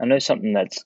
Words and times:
I 0.00 0.06
know 0.06 0.18
something 0.18 0.52
that's 0.52 0.84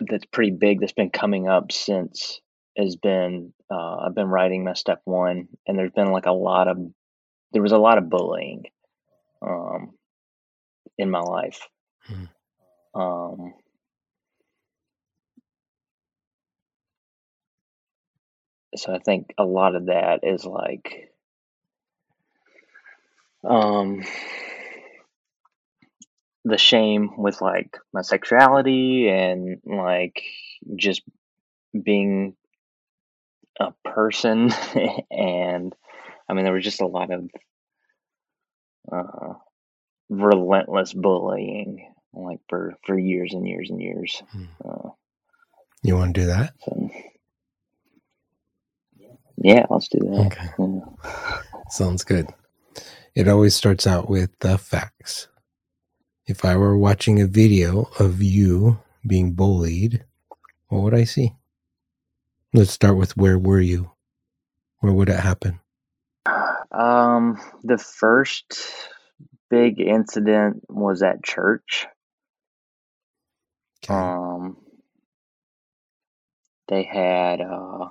that's 0.00 0.24
pretty 0.26 0.50
big 0.52 0.80
that's 0.80 0.92
been 0.92 1.10
coming 1.10 1.48
up 1.48 1.70
since 1.72 2.40
has 2.76 2.96
been 2.96 3.52
uh, 3.70 3.96
I've 3.96 4.14
been 4.14 4.28
writing 4.28 4.64
my 4.64 4.74
step 4.74 5.00
one, 5.04 5.48
and 5.66 5.78
there's 5.78 5.92
been 5.92 6.12
like 6.12 6.26
a 6.26 6.32
lot 6.32 6.68
of 6.68 6.78
there 7.52 7.62
was 7.62 7.72
a 7.72 7.78
lot 7.78 7.98
of 7.98 8.10
bullying 8.10 8.64
um, 9.42 9.92
in 10.98 11.10
my 11.10 11.20
life. 11.20 11.68
Hmm. 12.02 13.00
Um, 13.00 13.54
so 18.76 18.92
I 18.92 18.98
think 18.98 19.32
a 19.38 19.44
lot 19.44 19.74
of 19.74 19.86
that 19.86 20.20
is 20.22 20.44
like 20.44 21.12
um, 23.44 24.02
the 26.44 26.58
shame 26.58 27.10
with 27.16 27.40
like 27.40 27.76
my 27.92 28.02
sexuality 28.02 29.08
and 29.08 29.58
like 29.64 30.22
just 30.76 31.02
being 31.82 32.34
a 33.60 33.72
person 33.84 34.50
and 35.10 35.74
I 36.28 36.32
mean 36.34 36.44
there 36.44 36.52
was 36.52 36.64
just 36.64 36.80
a 36.82 36.86
lot 36.86 37.10
of 37.12 37.30
uh, 38.92 39.34
relentless 40.10 40.92
bullying 40.92 41.92
like 42.12 42.40
for 42.48 42.74
for 42.84 42.98
years 42.98 43.32
and 43.32 43.46
years 43.48 43.70
and 43.70 43.80
years. 43.80 44.22
Hmm. 44.30 44.44
Uh, 44.64 44.90
You 45.82 45.96
want 45.96 46.14
to 46.14 46.20
do 46.20 46.26
that? 46.26 46.54
so 46.64 46.90
yeah, 49.36 49.66
let's 49.68 49.88
do 49.88 49.98
that. 50.00 50.26
Okay. 50.26 50.48
Yeah. 50.58 51.42
Sounds 51.70 52.04
good. 52.04 52.28
It 53.14 53.28
always 53.28 53.54
starts 53.54 53.86
out 53.86 54.08
with 54.08 54.30
the 54.40 54.58
facts. 54.58 55.28
If 56.26 56.42
I 56.42 56.56
were 56.56 56.76
watching 56.78 57.20
a 57.20 57.26
video 57.26 57.90
of 57.98 58.22
you 58.22 58.78
being 59.06 59.32
bullied, 59.34 60.04
what 60.68 60.82
would 60.82 60.94
I 60.94 61.04
see? 61.04 61.34
Let's 62.54 62.70
start 62.70 62.96
with 62.96 63.14
where 63.14 63.38
were 63.38 63.60
you? 63.60 63.90
Where 64.78 64.92
would 64.92 65.10
it 65.10 65.20
happen? 65.20 65.60
Um, 66.70 67.38
the 67.62 67.76
first 67.76 68.58
big 69.50 69.80
incident 69.80 70.62
was 70.68 71.02
at 71.02 71.22
church. 71.22 71.86
Okay. 73.84 73.92
Um, 73.92 74.56
they 76.68 76.84
had 76.84 77.42
uh, 77.42 77.90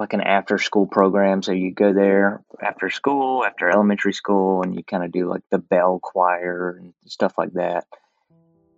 like 0.00 0.14
an 0.14 0.22
after 0.22 0.56
school 0.58 0.86
program, 0.86 1.42
so 1.42 1.52
you 1.52 1.72
go 1.72 1.92
there 1.92 2.42
after 2.60 2.88
school, 2.88 3.44
after 3.44 3.68
elementary 3.68 4.14
school, 4.14 4.62
and 4.62 4.74
you 4.74 4.82
kind 4.82 5.04
of 5.04 5.12
do 5.12 5.28
like 5.28 5.42
the 5.50 5.58
bell 5.58 6.00
choir 6.02 6.78
and 6.80 6.94
stuff 7.04 7.34
like 7.36 7.52
that. 7.52 7.84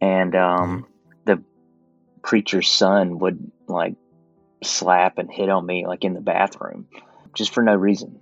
And 0.00 0.34
um, 0.34 0.86
the 1.24 1.40
preacher's 2.22 2.68
son 2.68 3.20
would 3.20 3.52
like 3.68 3.94
slap 4.64 5.18
and 5.18 5.30
hit 5.32 5.48
on 5.48 5.64
me 5.64 5.86
like 5.86 6.04
in 6.04 6.14
the 6.14 6.20
bathroom, 6.20 6.88
just 7.34 7.54
for 7.54 7.62
no 7.62 7.76
reason. 7.76 8.18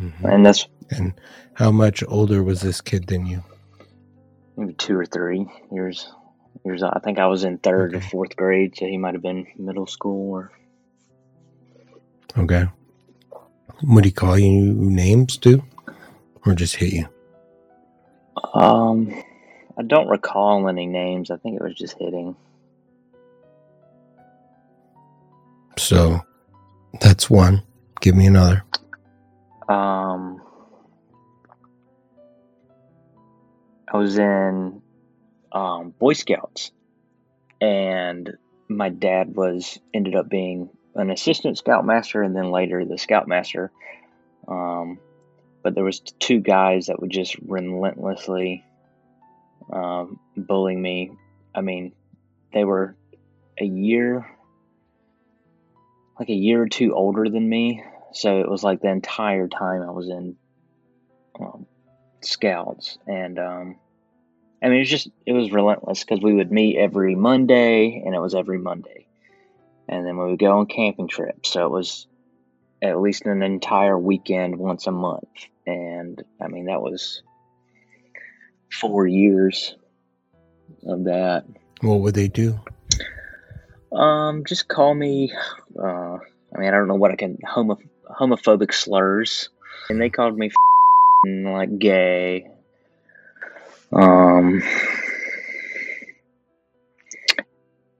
Mhm. 0.00 0.32
And 0.32 0.46
that's 0.46 0.66
And 0.90 1.12
how 1.54 1.70
much 1.70 2.02
older 2.08 2.42
was 2.42 2.62
this 2.62 2.80
kid 2.80 3.06
than 3.06 3.26
you? 3.26 3.42
maybe 4.56 4.72
two 4.72 4.96
or 4.98 5.04
three 5.06 5.46
years. 5.70 6.10
Years. 6.64 6.82
I 6.82 6.98
think 7.04 7.18
I 7.18 7.26
was 7.26 7.44
in 7.44 7.58
third 7.58 7.94
or 7.94 8.00
fourth 8.00 8.34
grade, 8.34 8.74
so 8.76 8.86
he 8.86 8.96
might 8.96 9.14
have 9.14 9.22
been 9.22 9.46
middle 9.58 9.86
school 9.86 10.30
or 10.32 10.52
Okay. 12.38 12.66
Would 13.82 14.04
he 14.04 14.10
call 14.10 14.38
you 14.38 14.74
names 14.74 15.36
too? 15.36 15.62
Or 16.46 16.54
just 16.54 16.76
hit 16.76 16.92
you? 16.92 17.08
Um, 18.54 19.12
I 19.76 19.82
don't 19.82 20.08
recall 20.08 20.68
any 20.68 20.86
names. 20.86 21.30
I 21.30 21.36
think 21.36 21.56
it 21.56 21.62
was 21.62 21.74
just 21.74 21.98
hitting. 21.98 22.36
So 25.76 26.20
that's 27.00 27.28
one. 27.28 27.62
Give 28.00 28.14
me 28.14 28.26
another. 28.26 28.64
Um, 29.68 30.40
I 33.92 33.96
was 33.96 34.18
in 34.18 34.80
um, 35.52 35.94
Boy 35.98 36.14
Scouts, 36.14 36.72
and 37.60 38.36
my 38.68 38.88
dad 38.88 39.34
was 39.34 39.78
ended 39.92 40.14
up 40.14 40.28
being 40.28 40.70
an 40.98 41.10
assistant 41.10 41.58
scoutmaster, 41.58 42.22
and 42.22 42.36
then 42.36 42.50
later 42.50 42.84
the 42.84 42.98
scoutmaster. 42.98 43.70
Um, 44.46 44.98
but 45.62 45.74
there 45.74 45.84
was 45.84 46.00
two 46.00 46.40
guys 46.40 46.86
that 46.86 47.00
would 47.00 47.10
just 47.10 47.36
relentlessly 47.46 48.64
um, 49.72 50.18
bullying 50.36 50.80
me. 50.80 51.12
I 51.54 51.60
mean, 51.60 51.92
they 52.52 52.64
were 52.64 52.96
a 53.58 53.64
year, 53.64 54.26
like 56.18 56.28
a 56.28 56.34
year 56.34 56.62
or 56.62 56.68
two 56.68 56.94
older 56.94 57.28
than 57.28 57.48
me. 57.48 57.82
So 58.12 58.40
it 58.40 58.48
was 58.48 58.62
like 58.62 58.80
the 58.80 58.88
entire 58.88 59.48
time 59.48 59.82
I 59.82 59.90
was 59.90 60.08
in 60.08 60.36
um, 61.38 61.66
scouts, 62.22 62.98
and 63.06 63.38
um, 63.38 63.76
I 64.62 64.68
mean, 64.68 64.76
it 64.76 64.80
was 64.80 64.90
just 64.90 65.08
it 65.26 65.32
was 65.32 65.52
relentless 65.52 66.04
because 66.04 66.22
we 66.22 66.32
would 66.32 66.50
meet 66.50 66.78
every 66.78 67.14
Monday, 67.14 68.02
and 68.04 68.14
it 68.14 68.20
was 68.20 68.34
every 68.34 68.58
Monday, 68.58 69.07
and 69.88 70.06
then 70.06 70.16
we 70.16 70.30
would 70.30 70.38
go 70.38 70.58
on 70.58 70.66
camping 70.66 71.08
trips. 71.08 71.50
So 71.50 71.64
it 71.64 71.70
was 71.70 72.06
at 72.82 73.00
least 73.00 73.26
an 73.26 73.42
entire 73.42 73.98
weekend 73.98 74.56
once 74.56 74.86
a 74.86 74.92
month, 74.92 75.28
and 75.66 76.22
I 76.40 76.48
mean 76.48 76.66
that 76.66 76.82
was 76.82 77.22
four 78.70 79.06
years 79.06 79.74
of 80.86 81.04
that. 81.04 81.44
What 81.80 82.00
would 82.00 82.14
they 82.14 82.28
do? 82.28 82.60
Um, 83.92 84.44
just 84.44 84.68
call 84.68 84.94
me. 84.94 85.32
Uh, 85.78 86.18
I 86.54 86.58
mean, 86.58 86.68
I 86.68 86.70
don't 86.70 86.88
know 86.88 86.94
what 86.94 87.10
I 87.10 87.16
can 87.16 87.38
homo 87.46 87.78
homophobic 88.08 88.72
slurs, 88.72 89.48
and 89.88 90.00
they 90.00 90.10
called 90.10 90.36
me 90.36 90.50
like 91.26 91.78
gay. 91.78 92.50
Um, 93.92 94.62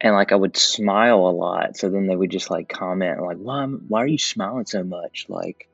and 0.01 0.15
like 0.15 0.33
I 0.33 0.37
would 0.37 0.57
smile 0.57 1.27
a 1.27 1.31
lot, 1.31 1.77
so 1.77 1.89
then 1.89 2.07
they 2.07 2.17
would 2.17 2.31
just 2.31 2.51
like 2.51 2.69
comment 2.69 3.23
like, 3.23 3.39
"Why? 3.39 3.65
Why 3.65 4.03
are 4.03 4.07
you 4.07 4.19
smiling 4.19 4.67
so 4.67 4.85
much?" 4.85 5.27
Like, 5.29 5.69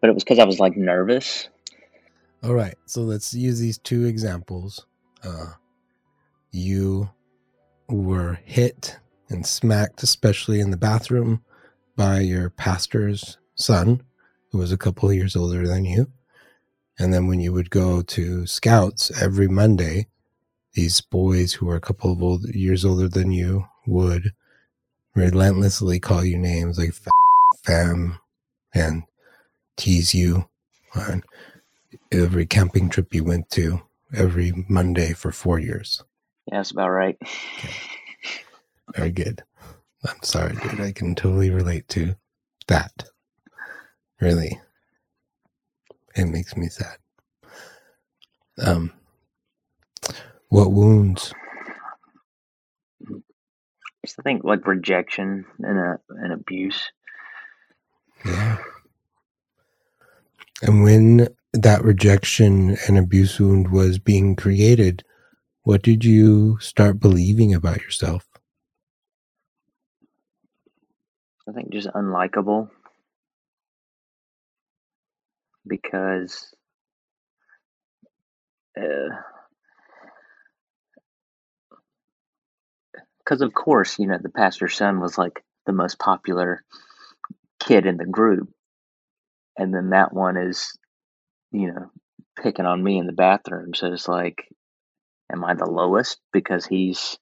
but 0.00 0.10
it 0.10 0.14
was 0.14 0.24
because 0.24 0.38
I 0.38 0.44
was 0.44 0.60
like 0.60 0.76
nervous. 0.76 1.48
All 2.42 2.54
right. 2.54 2.74
So 2.86 3.00
let's 3.00 3.32
use 3.32 3.58
these 3.58 3.78
two 3.78 4.04
examples. 4.04 4.84
Uh, 5.22 5.52
you 6.50 7.08
were 7.88 8.38
hit 8.44 8.98
and 9.30 9.46
smacked, 9.46 10.02
especially 10.02 10.60
in 10.60 10.70
the 10.70 10.76
bathroom, 10.76 11.42
by 11.96 12.20
your 12.20 12.50
pastor's 12.50 13.38
son, 13.54 14.02
who 14.52 14.58
was 14.58 14.72
a 14.72 14.76
couple 14.76 15.12
years 15.12 15.34
older 15.34 15.66
than 15.66 15.84
you. 15.84 16.10
And 16.98 17.12
then 17.12 17.26
when 17.26 17.40
you 17.40 17.52
would 17.52 17.70
go 17.70 18.02
to 18.02 18.46
scouts 18.46 19.10
every 19.20 19.48
Monday, 19.48 20.08
these 20.74 21.00
boys 21.00 21.52
who 21.52 21.68
are 21.70 21.76
a 21.76 21.80
couple 21.80 22.12
of 22.12 22.22
old, 22.22 22.44
years 22.54 22.84
older 22.84 23.08
than 23.08 23.30
you 23.30 23.66
would 23.86 24.32
relentlessly 25.14 26.00
call 26.00 26.24
you 26.24 26.36
names 26.36 26.78
like 26.78 26.92
fam 27.64 28.18
and 28.74 29.04
tease 29.76 30.14
you 30.14 30.48
on 30.94 31.22
every 32.10 32.46
camping 32.46 32.88
trip 32.88 33.14
you 33.14 33.24
went 33.24 33.48
to 33.50 33.80
every 34.14 34.52
Monday 34.68 35.12
for 35.12 35.32
four 35.32 35.58
years. 35.58 36.02
Yeah, 36.46 36.58
that's 36.58 36.72
about 36.72 36.90
right. 36.90 37.16
Very 38.94 39.10
good. 39.10 39.42
I'm 40.06 40.22
sorry, 40.22 40.54
dude. 40.56 40.80
I 40.80 40.92
can 40.92 41.14
totally 41.14 41.50
relate 41.50 41.88
to 41.90 42.14
that. 42.66 43.04
Really. 44.20 44.60
It 46.16 46.26
makes 46.26 46.56
me 46.56 46.68
sad. 46.68 46.96
Um 48.58 48.92
what 50.54 50.70
wounds? 50.70 51.34
I 53.10 54.22
think 54.22 54.44
like 54.44 54.68
rejection 54.68 55.46
and 55.58 55.78
a, 55.78 55.98
and 56.10 56.32
abuse. 56.32 56.92
Yeah. 58.24 58.58
And 60.62 60.84
when 60.84 61.26
that 61.54 61.82
rejection 61.82 62.76
and 62.86 62.96
abuse 62.96 63.40
wound 63.40 63.72
was 63.72 63.98
being 63.98 64.36
created, 64.36 65.02
what 65.64 65.82
did 65.82 66.04
you 66.04 66.58
start 66.60 67.00
believing 67.00 67.52
about 67.52 67.82
yourself? 67.82 68.28
I 71.48 71.52
think 71.52 71.72
just 71.72 71.88
unlikable 71.88 72.70
because 75.66 76.54
uh, 78.80 79.08
because 83.24 83.42
of 83.42 83.54
course 83.54 83.98
you 83.98 84.06
know 84.06 84.18
the 84.22 84.30
pastor's 84.30 84.76
son 84.76 85.00
was 85.00 85.18
like 85.18 85.44
the 85.66 85.72
most 85.72 85.98
popular 85.98 86.64
kid 87.60 87.86
in 87.86 87.96
the 87.96 88.06
group 88.06 88.48
and 89.58 89.74
then 89.74 89.90
that 89.90 90.12
one 90.12 90.36
is 90.36 90.78
you 91.52 91.68
know 91.72 91.90
picking 92.42 92.66
on 92.66 92.82
me 92.82 92.98
in 92.98 93.06
the 93.06 93.12
bathroom 93.12 93.74
so 93.74 93.92
it's 93.92 94.08
like 94.08 94.46
am 95.32 95.44
I 95.44 95.54
the 95.54 95.66
lowest 95.70 96.18
because 96.32 96.66
he's 96.66 97.18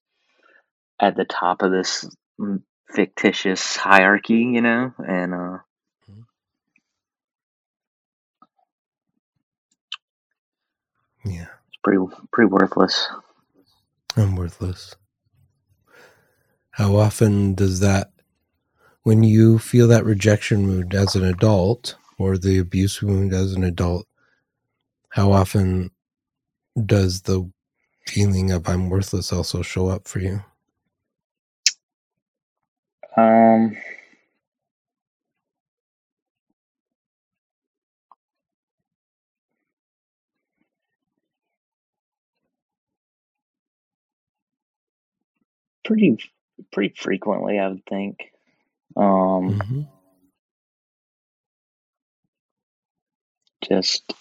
at 1.01 1.17
the 1.17 1.25
top 1.25 1.63
of 1.63 1.71
this 1.73 2.09
fictitious 2.95 3.77
hierarchy, 3.77 4.35
you 4.35 4.61
know? 4.61 4.95
And 5.07 5.35
uh, 5.35 5.59
Yeah. 11.25 11.47
it's 11.69 11.79
pretty 11.85 12.01
pretty 12.33 12.51
worthless. 12.51 13.09
I'm 14.17 14.37
worthless. 14.37 14.97
How 16.73 16.97
often 16.97 17.55
does 17.55 17.81
that, 17.81 18.13
when 19.03 19.23
you 19.23 19.59
feel 19.59 19.89
that 19.89 20.05
rejection 20.05 20.67
wound 20.67 20.95
as 20.95 21.15
an 21.15 21.25
adult 21.25 21.97
or 22.19 22.39
the 22.39 22.59
abuse 22.59 23.03
wound 23.03 23.33
as 23.33 23.53
an 23.53 23.65
adult, 23.65 24.07
how 25.11 25.33
often 25.33 25.91
does 26.87 27.23
the 27.23 27.51
feeling 28.07 28.51
of 28.53 28.69
I'm 28.69 28.89
worthless 28.91 29.33
also 29.33 29.63
show 29.63 29.89
up 29.89 30.09
for 30.09 30.21
you? 30.21 30.43
Um, 33.17 33.77
pretty 45.85 46.17
pretty 46.73 46.95
frequently, 46.97 47.59
I 47.59 47.69
would 47.69 47.85
think. 47.87 48.19
Um, 48.97 49.61
hmm 49.61 49.83
just 53.69 54.13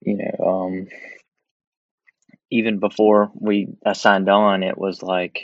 you 0.00 0.16
know, 0.16 0.46
um, 0.46 0.88
even 2.50 2.78
before 2.78 3.30
we 3.34 3.68
I 3.84 3.92
signed 3.92 4.28
on, 4.28 4.62
it 4.62 4.78
was 4.78 5.02
like 5.02 5.40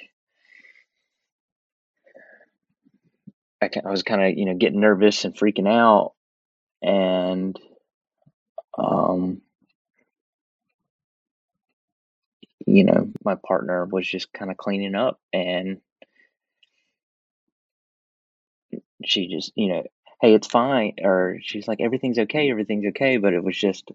I, 3.62 3.70
I 3.84 3.90
was 3.90 4.02
kind 4.02 4.22
of 4.22 4.38
you 4.38 4.46
know 4.46 4.54
getting 4.54 4.80
nervous 4.80 5.24
and 5.24 5.34
freaking 5.36 5.68
out, 5.68 6.12
and 6.82 7.56
um, 8.78 9.42
you 12.66 12.84
know, 12.84 13.12
my 13.24 13.36
partner 13.36 13.86
was 13.86 14.06
just 14.08 14.32
kind 14.32 14.50
of 14.50 14.58
cleaning 14.58 14.94
up, 14.96 15.20
and 15.32 15.80
she 19.04 19.28
just 19.28 19.52
you 19.56 19.68
know, 19.68 19.84
hey, 20.20 20.34
it's 20.34 20.48
fine, 20.48 20.94
or 21.02 21.38
she's 21.42 21.68
like, 21.68 21.80
everything's 21.80 22.18
okay, 22.20 22.50
everything's 22.50 22.86
okay, 22.88 23.18
but 23.18 23.34
it 23.34 23.44
was 23.44 23.56
just 23.58 23.90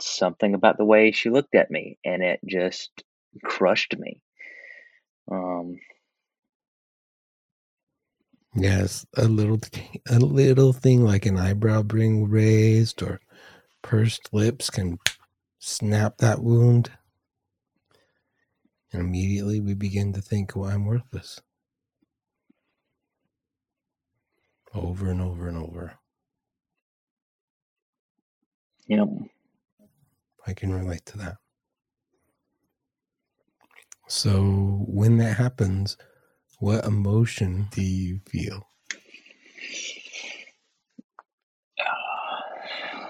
something 0.00 0.54
about 0.54 0.78
the 0.78 0.84
way 0.84 1.12
she 1.12 1.30
looked 1.30 1.54
at 1.54 1.70
me, 1.70 1.98
and 2.04 2.22
it 2.22 2.40
just 2.46 2.90
crushed 3.44 3.96
me. 3.98 4.20
Um, 5.30 5.80
Yes, 8.54 9.06
a 9.16 9.26
little, 9.28 9.60
a 10.08 10.18
little 10.18 10.72
thing 10.72 11.04
like 11.04 11.26
an 11.26 11.38
eyebrow 11.38 11.82
being 11.82 12.28
raised 12.28 13.02
or 13.02 13.20
pursed 13.82 14.32
lips 14.32 14.70
can 14.70 14.98
snap 15.60 16.18
that 16.18 16.42
wound. 16.42 16.90
And 18.94 19.02
immediately 19.02 19.60
we 19.60 19.74
begin 19.74 20.12
to 20.12 20.20
think, 20.22 20.54
well, 20.54 20.70
I'm 20.70 20.84
worthless. 20.86 21.40
Over 24.72 25.10
and 25.10 25.20
over 25.20 25.48
and 25.48 25.58
over. 25.58 25.94
know, 28.98 29.26
I 30.46 30.52
can 30.54 30.72
relate 30.72 31.04
to 31.06 31.18
that. 31.18 31.38
So 34.06 34.84
when 34.86 35.16
that 35.16 35.38
happens, 35.38 35.96
what 36.60 36.84
emotion 36.84 37.66
do 37.72 37.82
you 37.82 38.20
feel? 38.28 38.62
I 41.80 43.08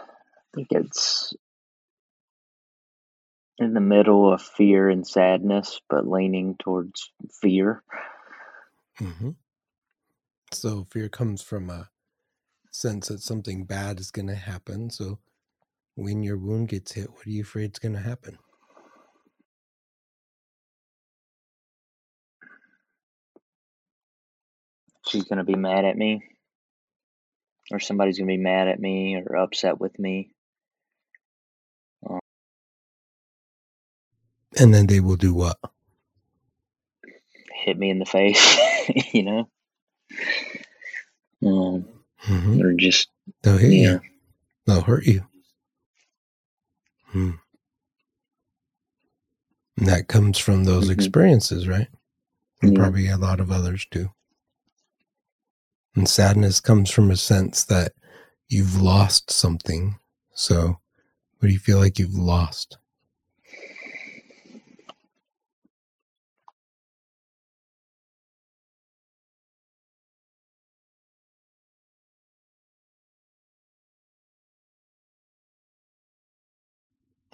think 0.55 0.69
it's 0.71 1.35
in 3.59 3.75
the 3.75 3.81
middle 3.81 4.33
of 4.33 4.43
fear 4.43 4.89
and 4.89 5.07
sadness, 5.07 5.81
but 5.89 6.07
leaning 6.07 6.57
towards 6.57 7.13
fear. 7.41 7.83
hmm 8.99 9.31
So 10.53 10.85
fear 10.91 11.09
comes 11.09 11.43
from 11.43 11.71
a 11.71 11.91
sense 12.71 13.09
that 13.09 13.21
something 13.21 13.65
bad 13.65 14.01
is 14.01 14.11
going 14.11 14.29
to 14.29 14.35
happen. 14.35 14.91
So 14.91 15.21
when 15.95 16.23
your 16.23 16.39
wound 16.39 16.69
gets 16.69 16.93
hit, 16.93 17.11
what 17.11 17.27
are 17.27 17.31
you 17.31 17.43
afraid 17.43 17.73
is 17.73 17.79
going 17.79 17.95
to 17.95 18.01
happen? 18.01 18.39
She's 25.07 25.25
going 25.25 25.39
to 25.39 25.45
be 25.45 25.55
mad 25.55 25.85
at 25.85 25.97
me, 25.97 26.23
or 27.71 27.79
somebody's 27.79 28.19
going 28.19 28.29
to 28.29 28.37
be 28.37 28.43
mad 28.43 28.69
at 28.69 28.81
me 28.81 29.17
or 29.17 29.37
upset 29.37 29.79
with 29.79 29.99
me. 29.99 30.34
And 34.59 34.75
then 34.75 34.87
they 34.87 35.01
will 35.01 35.17
do 35.17 35.35
what? 35.35 35.59
hit 37.65 37.79
me 37.79 37.89
in 37.91 37.99
the 37.99 38.05
face, 38.05 38.59
you 39.15 39.23
know, 39.23 39.49
um, 41.47 41.87
hmm 42.19 42.61
or 42.61 42.73
just 42.75 43.09
They'll 43.43 43.57
hit 43.59 43.73
yeah, 43.73 43.93
you. 43.93 44.01
They'll 44.67 44.83
hurt 44.83 45.07
you. 45.07 45.27
Hmm. 47.07 47.31
And 49.79 49.89
that 49.89 50.09
comes 50.09 50.39
from 50.39 50.65
those 50.65 50.89
Mhm. 50.89 50.93
experiences, 50.95 51.67
right? 51.69 51.89
And 52.63 52.73
Yeah. 52.73 52.79
probably 52.79 53.09
a 53.09 53.17
lot 53.17 53.41
of 53.41 53.51
others 53.51 53.87
too. 53.91 54.11
And 55.97 56.09
sadness 56.09 56.61
comes 56.61 56.91
from 56.91 57.11
a 57.11 57.17
sense 57.17 57.65
that 57.65 57.95
you've 58.49 58.81
lost 58.81 59.31
something. 59.31 59.99
So, 60.35 60.81
what 61.39 61.49
do 61.49 61.53
you 61.53 61.59
feel 61.59 61.79
like 61.79 61.99
you've 61.99 62.15
lost? 62.15 62.79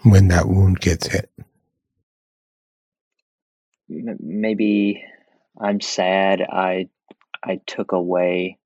When 0.02 0.28
that 0.28 0.48
wound 0.48 0.80
gets 0.80 1.06
hit. 1.08 1.30
Maybe 3.88 5.04
I'm 5.60 5.80
sad. 5.80 6.42
I 6.42 6.88
I 7.42 7.60
took 7.66 7.92
away 7.92 8.58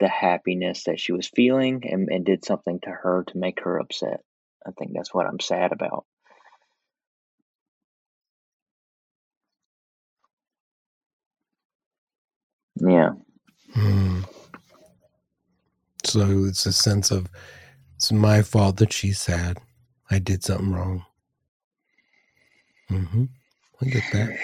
the 0.00 0.08
happiness 0.08 0.84
that 0.84 1.00
she 1.00 1.12
was 1.12 1.28
feeling 1.28 1.82
and, 1.90 2.08
and 2.10 2.24
did 2.26 2.44
something 2.44 2.80
to 2.82 2.90
her 2.90 3.24
to 3.28 3.38
make 3.38 3.60
her 3.62 3.78
upset. 3.78 4.20
I 4.66 4.72
think 4.72 4.92
that's 4.94 5.14
what 5.14 5.26
I'm 5.26 5.40
sad 5.40 5.72
about. 5.72 6.06
Yeah, 12.76 13.12
Hmm. 13.74 14.22
So 16.04 16.44
it's 16.44 16.66
a 16.66 16.72
sense 16.72 17.10
of 17.10 17.28
it's 17.96 18.12
my 18.12 18.42
fault 18.42 18.76
that 18.78 18.92
she's 18.92 19.20
sad. 19.20 19.58
I 20.10 20.18
did 20.18 20.44
something 20.44 20.72
wrong. 20.72 21.04
hmm 22.88 23.24
I 23.82 23.86
get 23.86 24.04
that. 24.12 24.38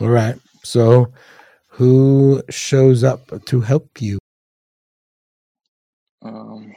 All 0.00 0.08
right. 0.08 0.36
So, 0.62 1.12
who 1.68 2.42
shows 2.50 3.04
up 3.04 3.44
to 3.46 3.60
help 3.60 4.00
you? 4.00 4.18
um, 6.22 6.74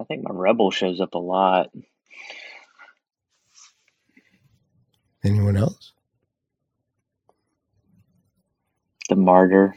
I 0.00 0.04
think 0.04 0.22
my 0.24 0.30
rebel 0.32 0.70
shows 0.70 1.00
up 1.00 1.14
a 1.14 1.18
lot. 1.18 1.70
Anyone 5.24 5.56
else? 5.56 5.92
The 9.08 9.16
martyr, 9.16 9.76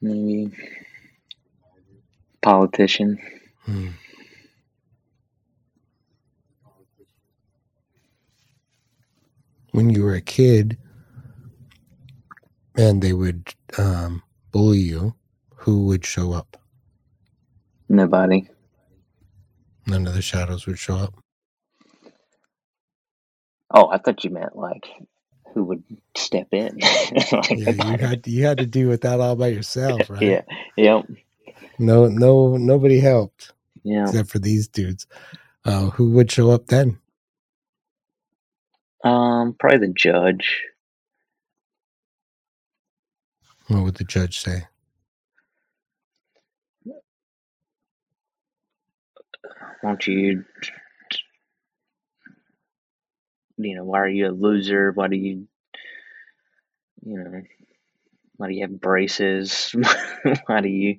maybe 0.00 0.52
politician. 2.42 3.18
Hmm. 3.64 3.88
When 9.72 9.90
you 9.90 10.02
were 10.04 10.14
a 10.14 10.20
kid 10.20 10.78
and 12.76 13.02
they 13.02 13.12
would 13.12 13.54
um, 13.78 14.22
bully 14.52 14.78
you, 14.78 15.14
who 15.56 15.86
would 15.86 16.04
show 16.06 16.32
up? 16.32 16.56
Nobody. 17.88 18.48
None 19.86 20.06
of 20.06 20.14
the 20.14 20.22
shadows 20.22 20.66
would 20.66 20.78
show 20.78 20.96
up. 20.96 21.14
Oh, 23.72 23.88
I 23.88 23.98
thought 23.98 24.24
you 24.24 24.30
meant 24.30 24.56
like 24.56 24.88
who 25.54 25.64
would 25.64 25.84
step 26.16 26.48
in. 26.52 26.78
like, 27.32 27.50
Yeah, 27.54 27.70
you 27.72 27.98
had 27.98 28.26
you 28.26 28.44
had 28.44 28.58
to 28.58 28.66
do 28.66 28.88
with 28.88 29.02
that 29.02 29.20
all 29.20 29.36
by 29.36 29.48
yourself, 29.48 30.08
right? 30.10 30.20
yeah, 30.20 30.42
yep. 30.76 31.06
No, 31.78 32.08
no, 32.08 32.56
nobody 32.56 33.00
helped 33.00 33.52
Yeah. 33.84 34.12
except 34.12 34.30
for 34.30 34.38
these 34.38 34.68
dudes. 34.68 35.06
Uh, 35.64 35.90
who 35.90 36.10
would 36.12 36.30
show 36.30 36.50
up 36.50 36.66
then? 36.68 36.98
Um, 39.04 39.54
probably 39.58 39.86
the 39.88 39.94
judge. 39.94 40.62
What 43.68 43.84
would 43.84 43.94
the 43.96 44.04
judge 44.04 44.40
say? 44.40 44.64
Won't 49.82 50.06
you? 50.06 50.44
You 53.58 53.76
know, 53.76 53.84
why 53.84 54.00
are 54.00 54.08
you 54.08 54.28
a 54.28 54.30
loser? 54.30 54.92
Why 54.92 55.08
do 55.08 55.16
you? 55.16 55.48
You 57.04 57.18
know, 57.18 57.42
why 58.36 58.48
do 58.48 58.54
you 58.54 58.62
have 58.62 58.80
braces? 58.80 59.74
why 60.46 60.60
do 60.60 60.68
you 60.68 60.98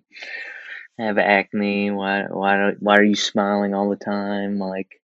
have 0.99 1.17
acne? 1.17 1.91
Why 1.91 2.23
why 2.29 2.73
why 2.79 2.97
are 2.97 3.03
you 3.03 3.15
smiling 3.15 3.73
all 3.73 3.89
the 3.89 3.95
time? 3.95 4.59
Like, 4.59 4.98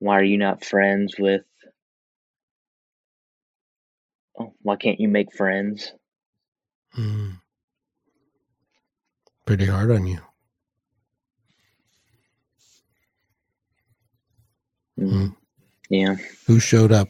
why 0.00 0.18
are 0.18 0.24
you 0.24 0.38
not 0.38 0.64
friends 0.64 1.16
with? 1.18 1.42
Oh, 4.38 4.54
why 4.62 4.76
can't 4.76 5.00
you 5.00 5.08
make 5.08 5.34
friends? 5.36 5.92
Hmm. 6.94 7.32
Pretty 9.46 9.66
hard 9.66 9.90
on 9.92 10.06
you. 10.06 10.20
Mm, 15.00 15.10
Hmm. 15.10 15.28
Yeah, 15.90 16.16
Who 16.46 16.60
showed 16.60 16.92
up 16.92 17.08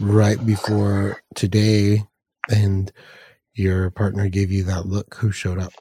right 0.00 0.44
before 0.44 1.22
today 1.34 2.04
and 2.50 2.92
your 3.54 3.90
partner 3.90 4.28
gave 4.28 4.52
you 4.52 4.64
that 4.64 4.86
look? 4.86 5.16
Who 5.16 5.32
showed 5.32 5.58
up? 5.58 5.72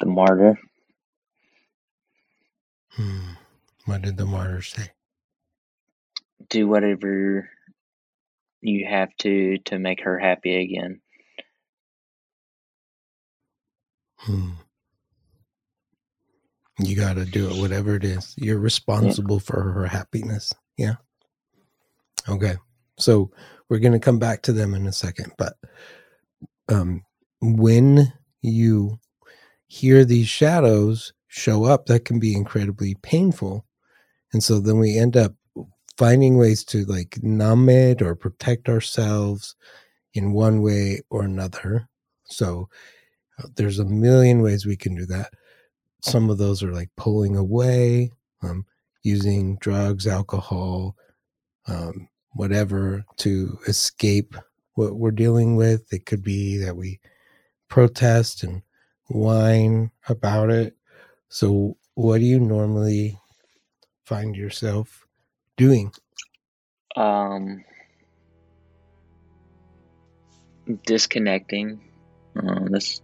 the 0.00 0.06
martyr. 0.06 0.58
Hmm. 2.96 3.32
What 3.84 4.02
did 4.02 4.16
the 4.16 4.26
martyr 4.26 4.62
say? 4.62 4.90
Do 6.48 6.66
whatever 6.66 7.50
you 8.62 8.86
have 8.86 9.10
to 9.18 9.58
to 9.58 9.78
make 9.78 10.02
her 10.02 10.18
happy 10.18 10.56
again. 10.56 11.00
Hmm. 14.18 14.50
You 16.78 16.96
got 16.96 17.14
to 17.14 17.24
do 17.24 17.48
it, 17.50 17.60
whatever 17.60 17.94
it 17.94 18.04
is. 18.04 18.34
You're 18.36 18.58
responsible 18.58 19.40
for 19.40 19.72
her 19.72 19.86
happiness. 19.86 20.52
Yeah. 20.76 20.96
Okay. 22.28 22.56
So 22.98 23.30
we're 23.68 23.78
going 23.78 23.92
to 23.92 23.98
come 23.98 24.18
back 24.18 24.42
to 24.42 24.52
them 24.52 24.74
in 24.74 24.86
a 24.86 24.92
second. 24.92 25.32
But 25.38 25.54
um, 26.68 27.04
when 27.40 28.12
you 28.42 28.98
hear 29.68 30.04
these 30.04 30.28
shadows 30.28 31.12
show 31.28 31.64
up, 31.64 31.86
that 31.86 32.04
can 32.04 32.18
be 32.18 32.34
incredibly 32.34 32.94
painful. 33.02 33.64
And 34.32 34.42
so 34.42 34.60
then 34.60 34.78
we 34.78 34.98
end 34.98 35.16
up 35.16 35.34
finding 35.96 36.36
ways 36.36 36.64
to 36.64 36.84
like 36.84 37.18
numb 37.22 37.68
it 37.68 38.02
or 38.02 38.14
protect 38.14 38.68
ourselves 38.68 39.56
in 40.14 40.32
one 40.32 40.62
way 40.62 41.00
or 41.10 41.22
another. 41.22 41.88
So 42.24 42.68
uh, 43.38 43.48
there's 43.56 43.78
a 43.78 43.84
million 43.84 44.42
ways 44.42 44.66
we 44.66 44.76
can 44.76 44.94
do 44.94 45.06
that. 45.06 45.30
Some 46.02 46.30
of 46.30 46.38
those 46.38 46.62
are 46.62 46.72
like 46.72 46.90
pulling 46.96 47.36
away, 47.36 48.10
um, 48.42 48.64
using 49.02 49.56
drugs, 49.56 50.06
alcohol, 50.06 50.96
um, 51.66 52.08
whatever 52.32 53.04
to 53.18 53.58
escape 53.66 54.36
what 54.74 54.96
we're 54.96 55.10
dealing 55.10 55.56
with. 55.56 55.92
It 55.92 56.06
could 56.06 56.22
be 56.22 56.58
that 56.58 56.76
we 56.76 57.00
protest 57.68 58.42
and 58.42 58.62
whine 59.08 59.90
about 60.08 60.50
it. 60.50 60.75
So, 61.28 61.76
what 61.94 62.18
do 62.18 62.24
you 62.24 62.38
normally 62.38 63.18
find 64.04 64.36
yourself 64.36 65.06
doing? 65.56 65.92
Um, 66.94 67.64
disconnecting. 70.86 71.80
Uh, 72.36 72.60
this, 72.70 73.00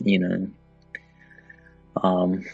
you 0.00 0.18
know, 0.18 0.48
um, 2.02 2.44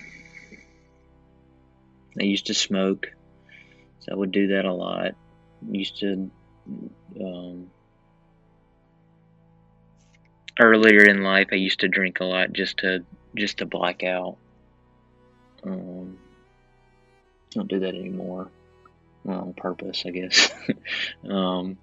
I 2.19 2.25
used 2.25 2.47
to 2.47 2.55
smoke, 2.55 3.07
so 4.01 4.13
I 4.13 4.15
would 4.15 4.33
do 4.33 4.49
that 4.49 4.65
a 4.65 4.73
lot. 4.73 5.13
Used 5.71 5.99
to, 6.01 6.31
um, 7.21 7.71
earlier 10.59 11.05
in 11.05 11.23
life, 11.23 11.49
I 11.53 11.57
used 11.57 11.81
to 11.81 11.89
drink 11.89 12.21
a 12.21 12.25
lot 12.25 12.53
just 12.53 12.79
to 12.79 13.05
just 13.39 13.59
to 13.59 13.67
black 13.67 14.03
out. 14.03 14.39
Um, 15.65 16.19
don't 17.53 17.69
do 17.69 17.81
that 17.81 17.95
anymore. 17.95 18.53
Well, 19.25 19.41
on 19.41 19.55
purpose, 19.55 20.05
I 20.07 20.11
guess. 20.11 20.51
um, 21.31 21.79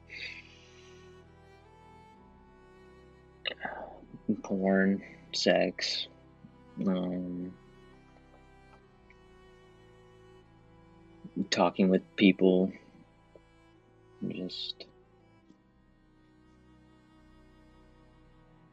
porn, 4.43 5.01
sex, 5.33 6.07
um, 6.85 7.51
talking 11.49 11.89
with 11.89 12.03
people, 12.15 12.71
just 14.27 14.85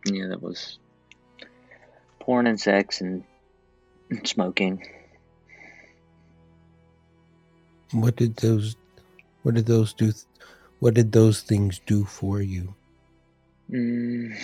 yeah, 0.06 0.28
that 0.28 0.42
was 0.42 0.78
porn 2.22 2.46
and 2.46 2.60
sex 2.60 3.00
and 3.00 3.24
smoking. 4.24 4.82
What 7.92 8.16
did 8.16 8.36
those 8.36 8.76
what 9.42 9.54
did 9.54 9.66
those 9.66 9.92
do 9.92 10.12
what 10.78 10.94
did 10.94 11.12
those 11.12 11.42
things 11.42 11.80
do 11.86 12.04
for 12.04 12.40
you? 12.40 12.74
Mm, 13.70 14.34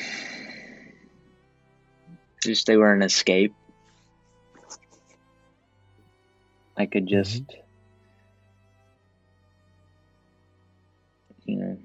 just 2.43 2.67
they 2.67 2.77
were 2.77 2.93
an 2.93 3.03
escape. 3.03 3.55
I 6.77 6.87
could 6.87 7.09
just, 7.09 7.43
you 11.45 11.57
know, 11.57 11.79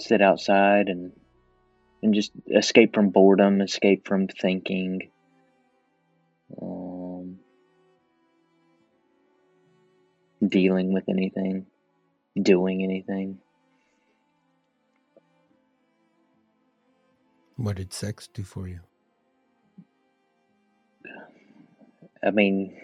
sit 0.00 0.22
outside 0.22 0.88
and 0.88 1.12
and 2.06 2.14
just 2.14 2.30
escape 2.54 2.94
from 2.94 3.10
boredom, 3.10 3.60
escape 3.60 4.06
from 4.06 4.28
thinking. 4.28 5.10
Um, 6.62 7.40
dealing 10.46 10.92
with 10.92 11.08
anything, 11.08 11.66
doing 12.40 12.84
anything. 12.84 13.38
What 17.56 17.74
did 17.74 17.92
sex 17.92 18.28
do 18.32 18.44
for 18.44 18.68
you? 18.68 18.80
I 22.22 22.30
mean, 22.30 22.80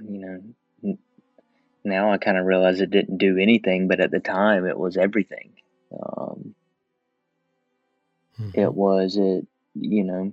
you 0.00 0.42
know, 0.82 0.96
now 1.84 2.12
I 2.12 2.16
kind 2.16 2.38
of 2.38 2.46
realize 2.46 2.80
it 2.80 2.90
didn't 2.90 3.18
do 3.18 3.36
anything, 3.36 3.88
but 3.88 4.00
at 4.00 4.10
the 4.10 4.20
time 4.20 4.66
it 4.66 4.78
was 4.78 4.96
everything. 4.96 5.52
Um, 5.92 6.54
Mhm. 8.42 8.58
it 8.58 8.74
was 8.74 9.16
it, 9.16 9.46
you 9.74 10.04
know, 10.04 10.32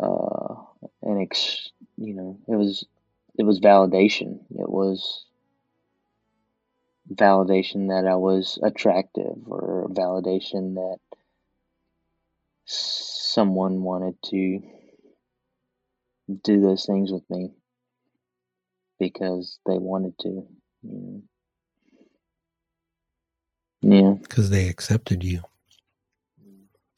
uh, 0.00 0.54
an 1.02 1.20
ex, 1.22 1.70
you 1.96 2.14
know, 2.14 2.38
it 2.48 2.56
was 2.56 2.86
it 3.38 3.44
was 3.44 3.60
validation. 3.60 4.40
It 4.58 4.68
was 4.68 5.26
validation 7.14 7.88
that 7.88 8.06
I 8.10 8.16
was 8.16 8.58
attractive, 8.62 9.36
or 9.46 9.88
validation 9.90 10.74
that 10.74 10.98
someone 12.66 13.82
wanted 13.82 14.20
to 14.24 14.60
do 16.42 16.60
those 16.60 16.86
things 16.86 17.12
with 17.12 17.28
me 17.30 17.52
because 18.98 19.58
they 19.66 19.78
wanted 19.78 20.18
to. 20.20 20.28
You 20.28 20.42
know. 20.82 21.22
Yeah. 23.82 24.12
Because 24.14 24.50
they 24.50 24.68
accepted 24.68 25.22
you. 25.22 25.42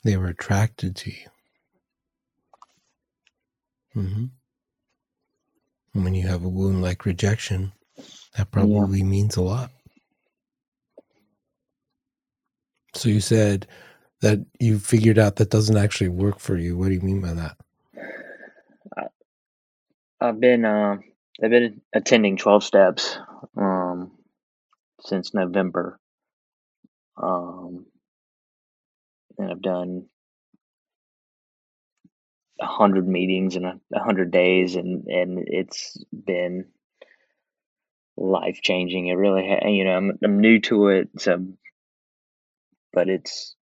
They 0.09 0.17
were 0.17 0.29
attracted 0.29 0.97
to 0.97 1.11
you. 1.11 1.29
hmm 3.93 4.25
And 5.93 6.05
when 6.05 6.15
you 6.15 6.27
have 6.29 6.45
a 6.45 6.49
wound 6.49 6.81
like 6.81 7.05
rejection, 7.05 7.73
that 8.35 8.51
probably 8.51 9.03
means 9.03 9.37
a 9.37 9.43
lot. 9.43 9.71
So 12.95 13.11
you 13.11 13.21
said 13.21 13.67
that 14.23 14.47
you 14.59 14.79
figured 14.79 15.19
out 15.19 15.37
that 15.37 15.51
doesn't 15.51 15.77
actually 15.77 16.09
work 16.09 16.39
for 16.41 16.57
you. 16.57 16.79
What 16.79 16.89
do 16.89 16.95
you 16.95 17.03
mean 17.03 17.21
by 17.21 17.35
that? 17.35 17.59
I've 20.23 20.41
been 20.41 20.65
uh, 20.65 20.97
I've 21.45 21.51
been 21.51 21.83
attending 21.95 22.39
twelve 22.39 22.65
steps 22.65 23.19
um, 23.59 24.13
since 25.03 25.35
November. 25.35 26.01
Um, 27.23 27.87
and 29.39 29.51
I've 29.51 29.63
done 29.63 30.07
a 32.61 32.67
hundred 32.67 33.07
meetings 33.07 33.57
in 33.57 33.65
a, 33.65 33.79
hundred 33.95 34.31
days, 34.31 34.77
and 34.77 35.07
and 35.07 35.45
it's 35.47 35.97
been 36.13 36.67
life 38.17 38.61
changing. 38.63 39.09
It 39.09 39.15
really, 39.15 39.47
ha- 39.49 39.69
you 39.69 39.85
know, 39.85 39.97
I'm 39.97 40.19
I'm 40.25 40.41
new 40.41 40.61
to 40.63 40.89
it, 40.89 41.09
so 41.19 41.47
but 42.93 43.09
it's 43.09 43.55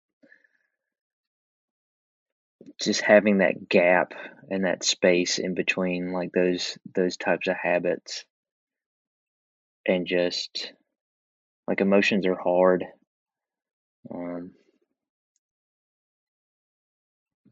just 2.80 3.00
having 3.00 3.38
that 3.38 3.68
gap 3.68 4.12
and 4.50 4.64
that 4.64 4.84
space 4.84 5.38
in 5.38 5.54
between 5.54 6.12
like 6.12 6.30
those 6.32 6.76
those 6.94 7.16
types 7.16 7.46
of 7.48 7.56
habits 7.56 8.24
and 9.86 10.06
just 10.06 10.72
like 11.68 11.80
emotions 11.80 12.26
are 12.26 12.36
hard 12.36 12.84
um 14.14 14.50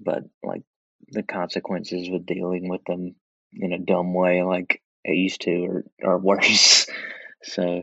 but 0.04 0.24
like 0.42 0.62
the 1.08 1.22
consequences 1.22 2.08
with 2.10 2.26
dealing 2.26 2.68
with 2.68 2.84
them 2.84 3.14
in 3.52 3.72
a 3.72 3.78
dumb 3.78 4.14
way 4.14 4.42
like 4.42 4.82
I 5.06 5.12
used 5.12 5.42
to 5.42 5.66
or 5.66 5.84
are 6.04 6.18
worse. 6.30 6.86
So 7.44 7.82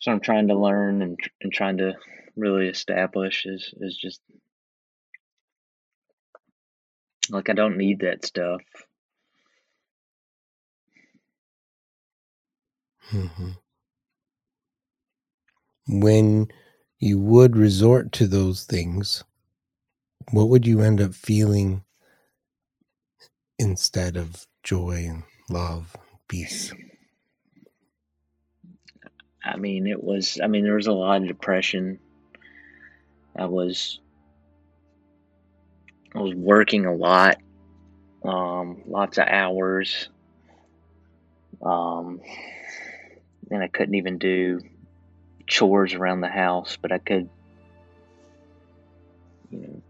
so 0.00 0.12
I'm 0.12 0.20
trying 0.20 0.48
to 0.48 0.58
learn 0.58 1.02
and 1.02 1.18
and 1.40 1.52
trying 1.52 1.78
to 1.78 1.94
really 2.36 2.68
establish 2.68 3.46
is 3.46 3.74
is 3.80 3.96
just 3.96 4.20
like 7.30 7.50
I 7.50 7.52
don't 7.52 7.76
need 7.76 8.00
that 8.00 8.24
stuff. 8.24 8.62
Hmm 13.10 13.50
When 15.88 16.48
you 17.00 17.18
would 17.18 17.56
resort 17.56 18.12
to 18.12 18.26
those 18.26 18.64
things, 18.64 19.22
what 20.32 20.48
would 20.48 20.66
you 20.66 20.80
end 20.80 21.00
up 21.00 21.14
feeling 21.14 21.84
instead 23.58 24.16
of 24.16 24.46
joy 24.62 25.06
and 25.08 25.22
love, 25.48 25.96
peace? 26.28 26.72
I 29.44 29.56
mean, 29.56 29.86
it 29.86 30.02
was. 30.02 30.38
I 30.42 30.46
mean, 30.46 30.64
there 30.64 30.74
was 30.74 30.88
a 30.88 30.92
lot 30.92 31.22
of 31.22 31.28
depression. 31.28 31.98
I 33.36 33.46
was. 33.46 34.00
I 36.14 36.20
was 36.20 36.34
working 36.34 36.86
a 36.86 36.94
lot, 36.94 37.36
um, 38.24 38.82
lots 38.86 39.18
of 39.18 39.28
hours, 39.28 40.08
um, 41.62 42.20
and 43.50 43.62
I 43.62 43.68
couldn't 43.68 43.94
even 43.94 44.16
do 44.18 44.60
chores 45.48 45.94
around 45.94 46.20
the 46.20 46.28
house, 46.28 46.78
but 46.80 46.92
I 46.92 46.98
could, 46.98 47.28
you 49.50 49.60
know, 49.60 49.82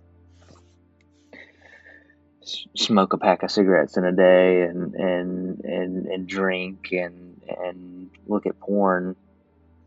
smoke 2.76 3.12
a 3.12 3.18
pack 3.18 3.42
of 3.42 3.50
cigarettes 3.50 3.96
in 3.96 4.04
a 4.04 4.12
day, 4.12 4.62
and 4.62 4.94
and 4.94 5.60
and 5.64 6.06
and 6.06 6.28
drink 6.28 6.88
and 6.92 7.42
and 7.46 8.10
look 8.26 8.46
at 8.46 8.58
porn 8.60 9.16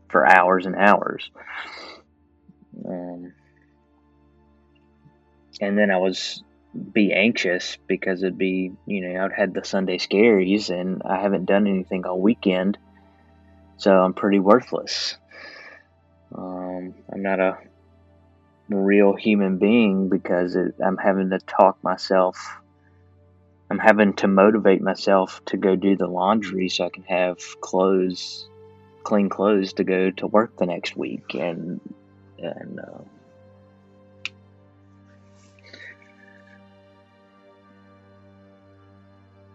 for 0.08 0.26
hours 0.26 0.66
and 0.66 0.76
hours. 0.76 1.28
Um, 2.86 3.32
and 5.60 5.76
then 5.76 5.90
I 5.90 5.96
was 5.96 6.42
be 6.92 7.12
anxious 7.12 7.76
because 7.86 8.22
it'd 8.22 8.38
be 8.38 8.72
you 8.86 9.08
know 9.08 9.24
I'd 9.24 9.32
had 9.32 9.54
the 9.54 9.64
Sunday 9.64 9.98
scaries 9.98 10.70
and 10.70 11.02
I 11.04 11.20
haven't 11.20 11.46
done 11.46 11.66
anything 11.66 12.04
all 12.04 12.20
weekend, 12.20 12.78
so 13.78 13.92
I'm 13.92 14.14
pretty 14.14 14.38
worthless. 14.38 15.16
Um, 16.34 16.94
I'm 17.12 17.22
not 17.22 17.40
a 17.40 17.58
real 18.68 19.14
human 19.14 19.58
being 19.58 20.08
because 20.08 20.56
it, 20.56 20.74
I'm 20.84 20.96
having 20.96 21.30
to 21.30 21.38
talk 21.38 21.82
myself. 21.82 22.36
I'm 23.70 23.78
having 23.78 24.14
to 24.14 24.28
motivate 24.28 24.82
myself 24.82 25.40
to 25.46 25.56
go 25.56 25.76
do 25.76 25.96
the 25.96 26.06
laundry 26.06 26.68
so 26.68 26.86
I 26.86 26.90
can 26.90 27.04
have 27.04 27.38
clothes, 27.60 28.48
clean 29.02 29.28
clothes 29.28 29.74
to 29.74 29.84
go 29.84 30.10
to 30.10 30.26
work 30.26 30.56
the 30.58 30.66
next 30.66 30.96
week, 30.96 31.34
and 31.34 31.80
and 32.38 32.80
uh, 32.80 32.98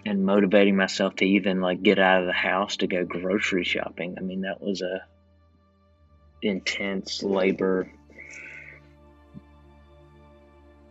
and 0.06 0.25
motivating 0.25 0.75
myself 0.75 1.15
to 1.17 1.25
even 1.25 1.62
like 1.62 1.84
get 1.84 1.99
out 1.99 2.21
of 2.21 2.28
the 2.28 2.34
house 2.34 2.78
to 2.78 2.88
go 2.88 3.04
grocery 3.04 3.63
shopping. 3.63 4.15
I 4.17 4.21
mean, 4.21 4.41
that 4.41 4.62
was 4.62 4.82
a 4.82 5.06
intense 6.41 7.23
labor. 7.23 7.91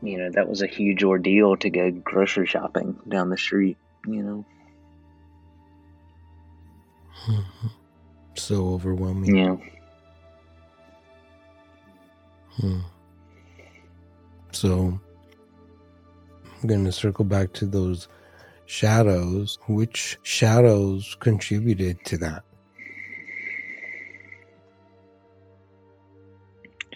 You 0.03 0.19
know, 0.19 0.31
that 0.33 0.49
was 0.49 0.63
a 0.63 0.67
huge 0.67 1.03
ordeal 1.03 1.57
to 1.57 1.71
go 1.71 1.91
grocery 1.91 2.47
shopping 2.47 2.99
down 3.09 3.31
the 3.31 3.39
street. 3.39 3.77
You 4.07 4.23
know, 4.23 4.45
Mhm. 7.27 7.45
So 8.37 8.69
overwhelming. 8.69 9.35
yeah, 9.37 9.57
Hmm. 12.61 12.81
So 14.53 15.01
I'm 16.63 16.69
going 16.69 16.85
to 16.85 16.93
circle 16.93 17.25
back 17.25 17.53
to 17.55 17.67
those 17.67 18.09
shadows. 18.67 19.59
Which 19.69 20.19
shadows 20.23 21.17
contributed 21.21 22.05
to 22.07 22.19
that? 22.19 22.45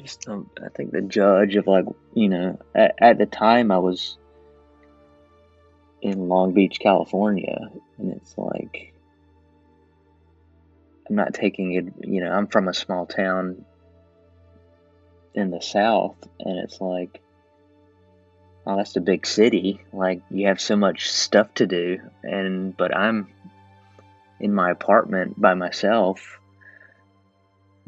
Just 0.01 0.29
um, 0.29 0.51
I 0.65 0.69
think 0.69 0.93
the 0.93 1.03
judge 1.03 1.57
of 1.57 1.67
like 1.67 1.85
you 2.15 2.29
know 2.29 2.59
at, 2.75 2.95
at 3.01 3.19
the 3.19 3.27
time 3.27 3.71
I 3.71 3.79
was 3.79 4.17
in 6.03 6.29
Long 6.29 6.53
Beach, 6.53 6.79
California, 6.81 7.71
and 7.99 8.13
it's 8.13 8.35
like 8.37 8.93
I'm 11.09 11.17
not 11.17 11.35
taking 11.35 11.73
it. 11.75 12.09
You 12.09 12.23
know, 12.23 12.31
I'm 12.31 12.47
from 12.47 12.69
a 12.69 12.75
small 12.75 13.07
town 13.07 13.65
in 15.35 15.51
the 15.51 15.61
south, 15.61 16.17
and 16.39 16.59
it's 16.61 16.81
like, 16.81 17.21
oh, 18.67 18.77
that's 18.77 18.97
a 18.97 19.01
big 19.01 19.27
city. 19.27 19.81
Like 19.93 20.23
you 20.31 20.49
have 20.49 20.61
so 20.61 20.77
much 20.77 21.11
stuff 21.11 21.53
to 21.55 21.67
do, 21.67 21.99
and 22.23 22.77
but 22.77 22.97
I'm 22.97 23.29
in 24.39 24.55
my 24.55 24.71
apartment 24.71 25.39
by 25.39 25.55
myself, 25.55 26.40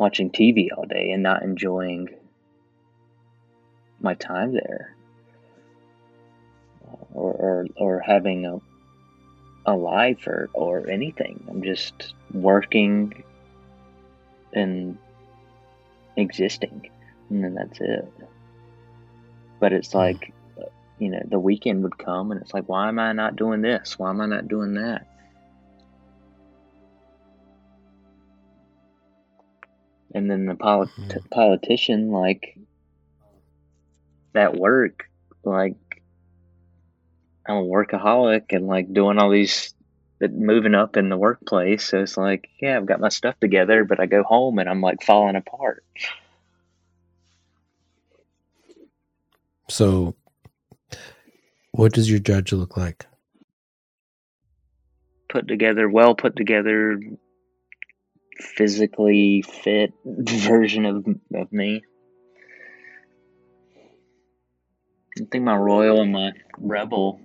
watching 0.02 0.30
TV 0.30 0.70
all 0.76 0.84
day 0.86 1.12
and 1.12 1.22
not 1.22 1.44
enjoying 1.44 2.08
my 4.00 4.14
time 4.14 4.52
there, 4.52 4.96
or 7.14 7.32
or, 7.32 7.66
or 7.76 8.00
having 8.00 8.46
a 8.46 8.60
a 9.66 9.74
life 9.76 10.26
or 10.26 10.50
or 10.54 10.88
anything. 10.90 11.44
I'm 11.48 11.62
just 11.62 12.14
working 12.32 13.24
and 14.52 14.98
existing, 16.16 16.90
and 17.30 17.44
then 17.44 17.54
that's 17.54 17.80
it. 17.80 18.12
But 19.60 19.72
it's 19.72 19.94
Hmm. 19.94 19.98
like, 19.98 20.34
you 20.98 21.10
know, 21.10 21.22
the 21.30 21.38
weekend 21.38 21.84
would 21.84 21.98
come, 21.98 22.32
and 22.32 22.42
it's 22.42 22.54
like, 22.54 22.68
why 22.68 22.88
am 22.88 22.98
I 22.98 23.12
not 23.12 23.36
doing 23.36 23.62
this? 23.62 23.98
Why 23.98 24.10
am 24.10 24.20
I 24.20 24.26
not 24.26 24.48
doing 24.48 24.74
that? 24.74 25.06
And 30.14 30.30
then 30.30 30.46
the 30.46 30.54
polit- 30.54 30.90
Mhm. 30.98 31.30
politician, 31.30 32.10
like 32.10 32.58
that 34.34 34.54
work, 34.56 35.08
like 35.44 35.76
I'm 37.46 37.56
a 37.56 37.62
workaholic 37.64 38.52
and 38.52 38.66
like 38.66 38.92
doing 38.92 39.18
all 39.18 39.30
these, 39.30 39.74
moving 40.20 40.74
up 40.74 40.96
in 40.96 41.08
the 41.08 41.16
workplace. 41.16 41.84
So 41.84 42.00
it's 42.02 42.16
like, 42.16 42.48
yeah, 42.60 42.76
I've 42.76 42.86
got 42.86 43.00
my 43.00 43.08
stuff 43.08 43.38
together, 43.40 43.84
but 43.84 43.98
I 44.00 44.06
go 44.06 44.22
home 44.22 44.58
and 44.58 44.68
I'm 44.68 44.80
like 44.80 45.02
falling 45.02 45.36
apart. 45.36 45.84
So, 49.68 50.14
what 51.72 51.92
does 51.92 52.10
your 52.10 52.20
judge 52.20 52.52
look 52.52 52.76
like? 52.76 53.06
Put 55.28 55.48
together, 55.48 55.88
well 55.88 56.14
put 56.14 56.36
together, 56.36 57.00
physically 58.42 59.42
fit 59.42 59.94
version 60.04 60.86
of 60.86 61.06
of 61.34 61.52
me. 61.52 61.82
I 65.20 65.24
think 65.30 65.44
my 65.44 65.56
royal 65.56 66.02
and 66.02 66.12
my 66.12 66.32
rebel 66.58 67.20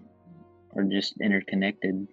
are 0.76 0.84
just 0.84 1.16
interconnected. 1.22 2.08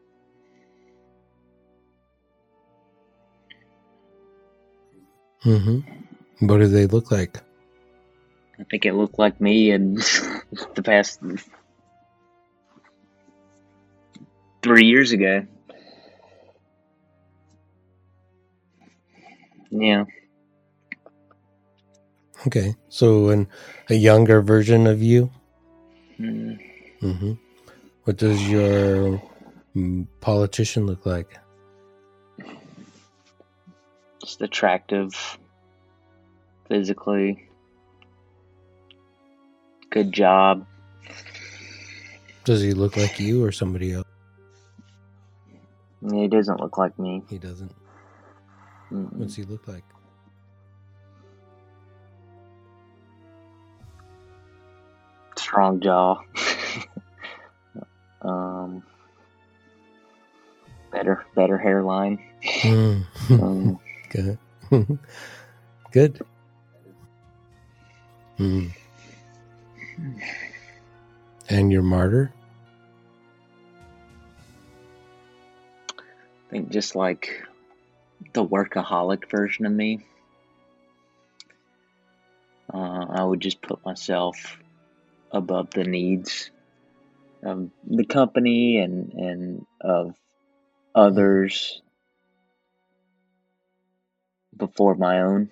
hmm 5.43 5.81
What 6.41 6.59
do 6.59 6.69
they 6.69 6.87
look 6.87 7.11
like? 7.11 7.41
I 8.61 8.65
think 8.65 8.87
it 8.87 8.95
looked 8.95 9.19
like 9.19 9.41
me 9.41 9.71
in 9.71 9.95
the 10.75 10.83
past 10.85 11.21
three 14.63 14.87
years 14.87 15.13
ago. 15.13 15.47
Yeah. 19.77 20.05
Okay. 22.47 22.77
So, 22.89 23.31
an, 23.31 23.49
a 23.91 23.95
younger 23.95 24.41
version 24.41 24.87
of 24.87 25.03
you? 25.03 25.31
Mm, 26.21 26.59
hmm 27.01 27.33
What 28.05 28.17
does 28.19 28.49
your 28.49 29.21
mm, 29.75 30.07
politician 30.21 30.87
look 30.87 31.05
like? 31.05 31.39
just 34.21 34.41
attractive, 34.41 35.39
physically, 36.69 37.49
good 39.91 40.13
job. 40.13 40.65
Does 42.45 42.63
he 42.63 42.73
look 42.73 42.97
like 42.97 43.19
you 43.21 43.45
or 43.45 43.53
somebody 43.53 43.93
else? 43.93 44.07
He 46.11 46.29
doesn't 46.29 46.61
look 46.61 46.79
like 46.79 46.99
me. 46.99 47.23
He 47.29 47.39
doesn't. 47.39 47.73
Mm-mm. 48.95 49.13
What's 49.15 49.35
he 49.35 49.43
look 49.43 49.67
like? 49.67 49.83
Strong 55.37 55.81
jaw. 55.81 56.21
um, 58.23 58.85
better, 60.93 61.25
better 61.35 61.59
hairline. 61.59 62.19
Mm. 62.61 63.05
Um, 63.31 63.81
Good. 64.11 64.39
Good. 65.91 66.21
Mm. 68.39 68.71
And 71.49 71.73
your 71.73 71.83
martyr? 71.83 72.33
I 75.89 76.51
think 76.51 76.69
just 76.69 76.95
like 76.95 77.45
the 78.35 78.45
workaholic 78.45 79.31
version 79.31 79.65
of 79.65 79.73
me. 79.73 80.05
Uh, 82.73 83.07
I 83.09 83.25
would 83.25 83.41
just 83.41 83.63
put 83.63 83.85
myself 83.85 84.59
above 85.33 85.71
the 85.71 85.85
needs 85.85 86.51
of 87.43 87.71
the 87.87 88.05
company 88.05 88.79
and 88.79 89.13
and 89.13 89.67
of 89.81 90.15
others 90.95 91.83
before 94.57 94.95
my 94.95 95.21
own. 95.21 95.51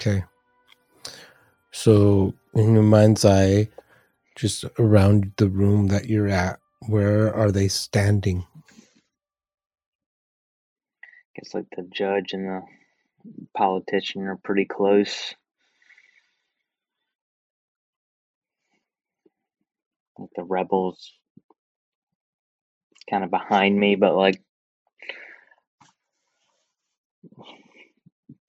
Okay. 0.00 0.24
So, 1.70 2.34
in 2.54 2.74
your 2.74 2.82
mind's 2.82 3.24
eye, 3.24 3.68
just 4.36 4.64
around 4.78 5.32
the 5.36 5.48
room 5.48 5.88
that 5.88 6.06
you're 6.06 6.28
at, 6.28 6.58
where 6.88 7.34
are 7.34 7.50
they 7.52 7.68
standing? 7.68 8.46
I 11.20 11.40
guess 11.40 11.54
like 11.54 11.66
the 11.76 11.88
judge 11.92 12.32
and 12.32 12.46
the 12.48 12.62
politician 13.56 14.22
are 14.24 14.38
pretty 14.42 14.66
close. 14.66 15.34
Like 20.18 20.30
the 20.36 20.44
rebels 20.44 21.12
kind 23.10 23.24
of 23.24 23.30
behind 23.30 23.78
me, 23.78 23.96
but 23.96 24.14
like 24.16 24.40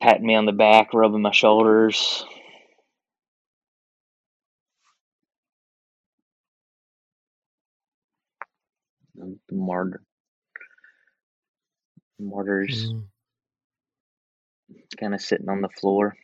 patting 0.02 0.26
me 0.26 0.36
on 0.36 0.46
the 0.46 0.52
back, 0.52 0.94
rubbing 0.94 1.22
my 1.22 1.32
shoulders. 1.32 2.26
The 9.02 9.05
martyr, 9.52 10.02
martyrs 12.20 12.94
Mm. 12.94 13.08
kind 15.00 15.14
of 15.14 15.22
sitting 15.22 15.50
on 15.50 15.62
the 15.62 15.70
floor. 15.70 16.16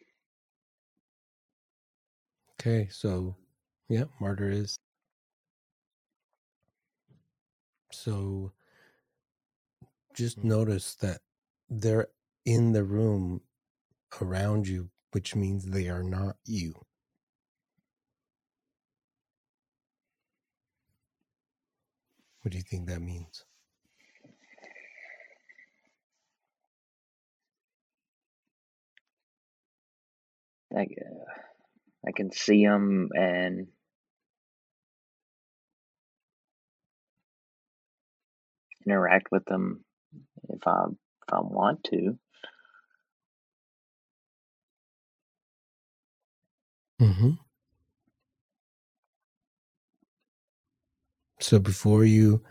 Okay, 2.60 2.88
so 2.91 3.36
yeah, 3.89 4.06
martyr 4.19 4.49
is. 4.51 4.77
So 7.91 8.51
just 10.15 10.43
notice 10.43 10.95
that 10.95 11.21
they're 11.69 12.08
in 12.45 12.73
the 12.73 12.84
room 12.84 13.41
around 14.21 14.67
you, 14.67 14.89
which 15.12 15.36
means 15.36 15.65
they 15.65 15.89
are 15.89 16.04
not 16.04 16.38
you. 16.45 16.75
What 22.41 22.51
do 22.51 22.58
you 22.58 22.63
think 22.63 22.88
that 22.88 23.01
means? 23.01 23.45
I, 30.75 30.82
uh, 30.82 31.32
I 32.08 32.12
can 32.15 32.32
see 32.32 32.65
them 32.65 33.10
and 33.13 33.67
interact 38.86 39.32
with 39.32 39.45
them 39.45 39.84
if 40.49 40.65
I 40.65 40.86
if 40.88 41.34
I 41.34 41.41
want 41.41 41.84
to. 41.86 42.17
Mm-hmm. 47.01 47.51
So 51.41 51.60
before 51.60 52.06
you 52.06 52.41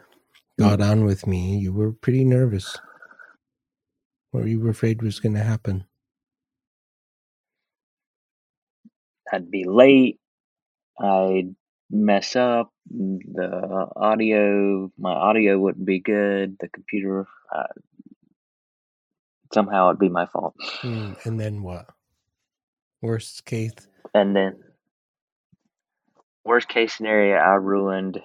got 0.59 0.81
on 0.81 1.05
with 1.05 1.26
me, 1.26 1.57
you 1.59 1.72
were 1.72 1.92
pretty 1.92 2.24
nervous. 2.24 2.76
What 4.31 4.42
were 4.42 4.48
you 4.48 4.61
were 4.61 4.70
afraid 4.70 5.03
was 5.03 5.20
going 5.20 5.35
to 5.35 5.42
happen? 5.42 5.85
I'd 9.33 9.50
be 9.50 9.64
late. 9.64 10.18
I'd 11.00 11.55
mess 11.90 12.37
up. 12.37 12.72
The 12.90 13.87
audio, 13.96 14.90
my 14.98 15.12
audio 15.12 15.59
wouldn't 15.59 15.87
be 15.87 16.00
good. 16.00 16.57
The 16.59 16.68
computer, 16.68 17.26
uh, 17.55 17.64
somehow 19.53 19.88
it'd 19.88 20.00
be 20.00 20.09
my 20.09 20.26
fault. 20.26 20.55
Hmm, 20.59 21.12
and 21.24 21.38
then 21.38 21.62
what? 21.62 21.87
Worst 23.03 23.44
case, 23.46 23.72
And 24.14 24.37
then, 24.37 24.61
worst 26.44 26.68
case 26.68 26.94
scenario, 26.94 27.37
I 27.37 27.55
ruined. 27.55 28.20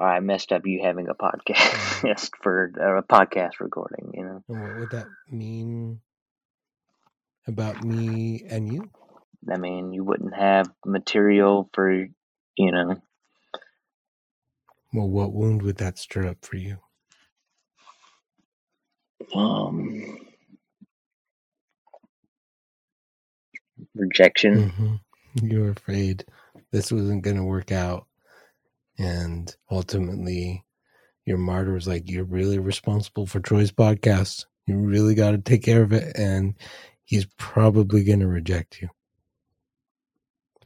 I 0.00 0.20
messed 0.20 0.52
up 0.52 0.66
you 0.66 0.80
having 0.82 1.08
a 1.08 1.14
podcast 1.14 2.30
for 2.42 2.64
a 2.98 3.02
podcast 3.02 3.60
recording. 3.60 4.12
You 4.14 4.24
know, 4.24 4.44
and 4.48 4.60
what 4.60 4.74
would 4.74 4.90
that 4.90 5.08
mean 5.30 6.00
about 7.46 7.80
me 7.82 8.42
and 8.48 8.68
you? 8.68 8.90
I 9.50 9.56
mean, 9.56 9.92
you 9.92 10.04
wouldn't 10.04 10.34
have 10.34 10.70
material 10.84 11.68
for, 11.74 11.92
you 11.92 12.72
know, 12.72 13.00
Well, 14.92 15.08
what 15.10 15.32
wound 15.32 15.62
would 15.62 15.76
that 15.78 15.98
stir 15.98 16.26
up 16.26 16.44
for 16.44 16.56
you? 16.56 16.78
um, 19.34 20.18
rejection. 23.94 24.72
hmm 24.76 24.96
You 25.42 25.60
were 25.62 25.70
afraid 25.70 26.24
this 26.72 26.92
wasn't 26.92 27.22
going 27.22 27.36
to 27.36 27.44
work 27.44 27.72
out. 27.72 28.06
And 29.00 29.54
ultimately, 29.70 30.66
your 31.24 31.38
martyr 31.38 31.72
was 31.72 31.88
like, 31.88 32.10
You're 32.10 32.24
really 32.24 32.58
responsible 32.58 33.26
for 33.26 33.40
Troy's 33.40 33.72
podcast. 33.72 34.44
You 34.66 34.76
really 34.76 35.14
got 35.14 35.30
to 35.30 35.38
take 35.38 35.62
care 35.62 35.82
of 35.82 35.92
it. 35.94 36.14
And 36.16 36.54
he's 37.04 37.26
probably 37.38 38.04
going 38.04 38.20
to 38.20 38.28
reject 38.28 38.82
you. 38.82 38.90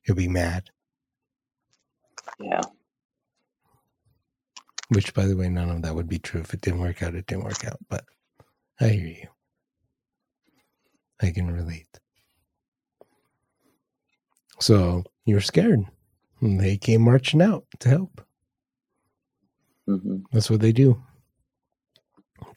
He'll 0.03 0.17
be 0.17 0.29
mad, 0.29 0.69
Yeah. 2.41 2.61
which, 4.89 5.15
by 5.15 5.27
the 5.27 5.37
way, 5.37 5.49
none 5.49 5.71
of 5.71 5.83
that 5.83 5.95
would 5.95 6.09
be 6.09 6.19
true. 6.19 6.41
If 6.41 6.53
it 6.53 6.61
didn't 6.61 6.81
work 6.81 7.03
out, 7.05 7.15
it 7.15 7.27
didn't 7.27 7.45
work 7.45 7.65
out. 7.65 7.79
But 7.89 8.05
I 8.81 8.89
hear 8.89 9.07
you. 9.07 9.29
I 11.23 11.31
can 11.31 11.51
relate. 11.51 11.87
So 14.59 15.05
you're 15.25 15.41
scared. 15.41 15.85
And 16.45 16.61
they 16.61 16.79
came 16.79 17.03
marching 17.03 17.43
out 17.43 17.67
to 17.81 17.91
help. 17.91 18.23
hmm 19.87 20.19
That's 20.33 20.51
what 20.51 20.61
they 20.61 20.73
do. 20.73 21.03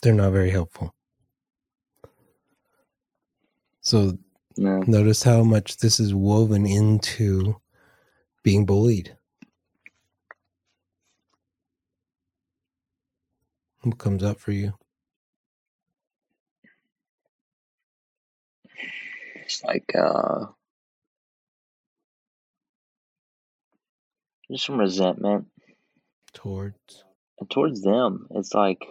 They're 0.03 0.13
not 0.13 0.33
very 0.33 0.51
helpful. 0.51 0.93
So 3.81 4.17
No. 4.57 4.83
notice 4.87 5.23
how 5.23 5.43
much 5.43 5.77
this 5.77 5.99
is 5.99 6.13
woven 6.15 6.65
into 6.67 7.57
being 8.43 8.65
bullied. 8.65 9.17
What 13.83 13.99
comes 13.99 14.23
up 14.23 14.39
for 14.39 14.51
you? 14.53 14.73
It's 19.35 19.63
like 19.63 19.91
uh 19.95 20.47
just 24.51 24.65
some 24.65 24.79
resentment 24.79 25.47
Towards 26.33 27.03
towards 27.49 27.81
them. 27.81 28.27
It's 28.31 28.53
like 28.53 28.85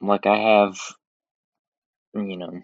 like 0.00 0.26
I 0.26 0.36
have 0.36 0.78
you 2.14 2.36
know, 2.36 2.62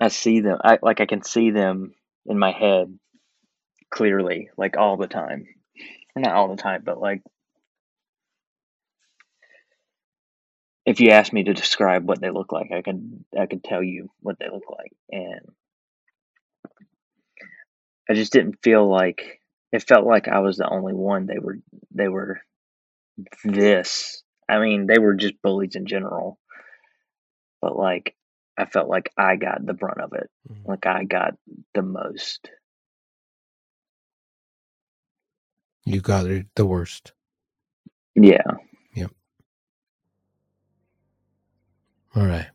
I 0.00 0.08
see 0.08 0.40
them. 0.40 0.58
I 0.62 0.78
like 0.80 1.00
I 1.00 1.06
can 1.06 1.22
see 1.22 1.50
them 1.50 1.94
in 2.26 2.38
my 2.38 2.52
head 2.52 2.96
clearly, 3.90 4.50
like 4.56 4.76
all 4.76 4.96
the 4.96 5.06
time. 5.08 5.48
Or 6.14 6.22
not 6.22 6.34
all 6.34 6.48
the 6.48 6.62
time, 6.62 6.82
but 6.84 7.00
like 7.00 7.22
if 10.86 11.00
you 11.00 11.10
ask 11.10 11.32
me 11.32 11.44
to 11.44 11.52
describe 11.54 12.08
what 12.08 12.20
they 12.20 12.30
look 12.30 12.52
like, 12.52 12.72
I 12.72 12.82
could 12.82 13.24
I 13.38 13.46
could 13.46 13.62
tell 13.62 13.82
you 13.82 14.10
what 14.20 14.38
they 14.38 14.48
look 14.48 14.70
like, 14.70 14.92
and 15.10 15.40
I 18.08 18.14
just 18.14 18.32
didn't 18.32 18.62
feel 18.62 18.88
like 18.88 19.40
it 19.72 19.86
felt 19.86 20.06
like 20.06 20.28
I 20.28 20.40
was 20.40 20.56
the 20.56 20.68
only 20.68 20.94
one. 20.94 21.26
They 21.26 21.38
were 21.38 21.58
they 21.94 22.08
were 22.08 22.40
this. 23.44 24.22
I 24.48 24.60
mean, 24.60 24.86
they 24.86 24.98
were 24.98 25.14
just 25.14 25.42
bullies 25.42 25.76
in 25.76 25.86
general, 25.86 26.38
but 27.60 27.76
like 27.76 28.14
I 28.58 28.66
felt 28.66 28.88
like 28.88 29.12
I 29.16 29.36
got 29.36 29.64
the 29.64 29.74
brunt 29.74 30.00
of 30.00 30.12
it. 30.14 30.30
Mhm. 30.50 30.66
Like 30.68 30.86
I 30.86 31.04
got 31.04 31.34
the 31.74 31.82
most. 31.82 32.50
You 35.84 36.00
got 36.00 36.26
it 36.26 36.46
the 36.54 36.66
worst. 36.66 37.12
Yeah. 38.14 38.42
Yep. 38.94 39.12
All 42.16 42.26
right. 42.26 42.48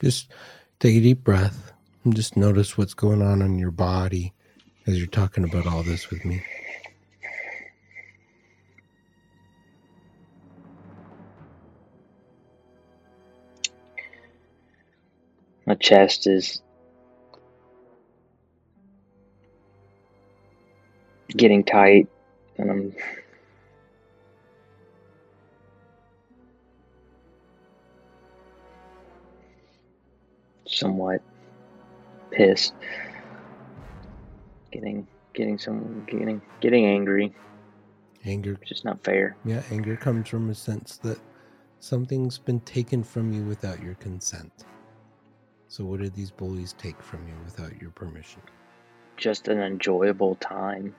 Just 0.00 0.30
take 0.80 0.96
a 0.96 1.00
deep 1.00 1.24
breath 1.24 1.72
and 2.04 2.14
just 2.16 2.36
notice 2.36 2.78
what's 2.78 2.94
going 2.94 3.22
on 3.22 3.42
in 3.42 3.58
your 3.58 3.70
body 3.70 4.32
as 4.86 4.98
you're 4.98 5.06
talking 5.06 5.44
about 5.44 5.66
all 5.66 5.82
this 5.82 6.10
with 6.10 6.24
me. 6.24 6.42
My 15.66 15.74
chest 15.76 16.26
is 16.26 16.60
getting 21.28 21.64
tight, 21.64 22.08
and 22.58 22.70
I'm 22.70 22.96
somewhat 30.66 31.22
pissed. 32.32 32.74
Getting, 34.72 35.06
getting 35.34 35.58
some, 35.58 36.04
getting, 36.06 36.40
getting 36.60 36.86
angry. 36.86 37.32
Anger, 38.24 38.56
It's 38.60 38.68
just 38.68 38.84
not 38.84 39.02
fair. 39.04 39.36
yeah, 39.44 39.62
anger 39.70 39.96
comes 39.96 40.28
from 40.28 40.48
a 40.50 40.54
sense 40.54 40.96
that 40.98 41.18
something's 41.80 42.38
been 42.38 42.60
taken 42.60 43.02
from 43.02 43.32
you 43.32 43.42
without 43.44 43.82
your 43.82 43.94
consent. 43.94 44.64
So, 45.68 45.84
what 45.84 46.00
did 46.00 46.14
these 46.14 46.30
bullies 46.30 46.74
take 46.74 47.00
from 47.02 47.26
you 47.26 47.34
without 47.44 47.80
your 47.80 47.90
permission? 47.90 48.42
Just 49.16 49.48
an 49.48 49.60
enjoyable 49.60 50.36
time. 50.36 50.94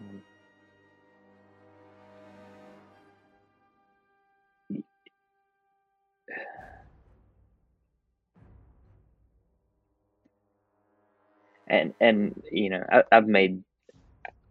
Um, 0.00 0.22
and 11.66 11.94
and 12.00 12.42
you 12.50 12.70
know 12.70 12.82
I, 12.90 13.02
I've 13.10 13.26
made 13.26 13.62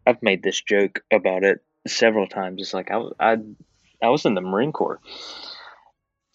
I've 0.05 0.21
made 0.21 0.43
this 0.43 0.61
joke 0.61 1.01
about 1.11 1.43
it 1.43 1.59
several 1.87 2.27
times. 2.27 2.61
It's 2.61 2.73
like 2.73 2.91
I 2.91 2.97
was 2.97 3.13
I 3.19 3.37
I 4.01 4.09
was 4.09 4.25
in 4.25 4.35
the 4.35 4.41
Marine 4.41 4.71
Corps, 4.71 4.99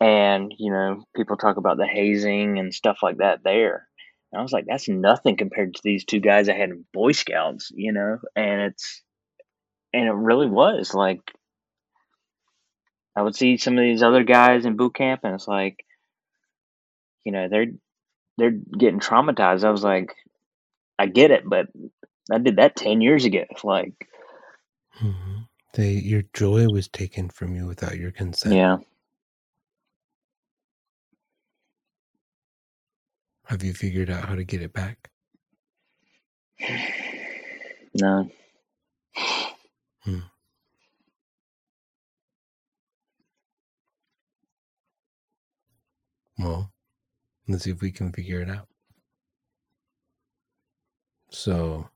and 0.00 0.52
you 0.58 0.72
know 0.72 1.04
people 1.14 1.36
talk 1.36 1.56
about 1.56 1.76
the 1.76 1.86
hazing 1.86 2.58
and 2.58 2.72
stuff 2.72 2.98
like 3.02 3.18
that 3.18 3.40
there. 3.44 3.86
And 4.32 4.40
I 4.40 4.42
was 4.42 4.52
like, 4.52 4.66
that's 4.66 4.88
nothing 4.88 5.36
compared 5.36 5.74
to 5.74 5.80
these 5.82 6.04
two 6.04 6.20
guys 6.20 6.48
I 6.48 6.54
had 6.54 6.68
in 6.70 6.84
Boy 6.92 7.12
Scouts, 7.12 7.72
you 7.74 7.92
know. 7.92 8.18
And 8.36 8.60
it's 8.62 9.02
and 9.92 10.06
it 10.06 10.12
really 10.12 10.48
was 10.48 10.92
like 10.94 11.20
I 13.18 13.22
would 13.22 13.34
see 13.34 13.56
some 13.56 13.76
of 13.76 13.82
these 13.82 14.02
other 14.02 14.22
guys 14.22 14.64
in 14.64 14.76
boot 14.76 14.94
camp, 14.94 15.22
and 15.24 15.34
it's 15.34 15.48
like, 15.48 15.84
you 17.24 17.32
know, 17.32 17.48
they're 17.48 17.72
they're 18.36 18.52
getting 18.52 19.00
traumatized. 19.00 19.64
I 19.64 19.70
was 19.70 19.82
like, 19.82 20.14
I 20.98 21.06
get 21.06 21.30
it, 21.30 21.44
but 21.46 21.68
I 22.32 22.38
did 22.38 22.56
that 22.56 22.76
ten 22.76 23.00
years 23.00 23.24
ago. 23.24 23.44
Like, 23.64 23.94
hmm 24.94 25.40
They, 25.74 25.92
your 25.92 26.22
joy 26.34 26.68
was 26.68 26.88
taken 26.88 27.28
from 27.30 27.54
you 27.54 27.66
without 27.66 27.96
your 27.98 28.10
consent. 28.12 28.54
yeah, 28.54 28.78
Have 33.46 33.62
you 33.64 33.74
figured 33.74 34.10
out 34.10 34.24
how 34.26 34.34
to 34.36 34.44
get 34.44 34.62
it 34.62 34.72
back? 34.72 35.10
no, 37.94 38.30
Hmm. 40.04 40.20
Well, 46.38 46.72
let's 47.48 47.64
see 47.64 47.70
if 47.70 47.80
we 47.82 47.92
can 47.92 48.12
figure 48.12 48.40
it 48.42 48.50
out. 48.50 48.68
So, 51.30 51.88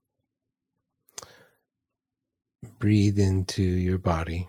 breathe 2.78 3.18
into 3.18 3.62
your 3.62 3.98
body. 3.98 4.48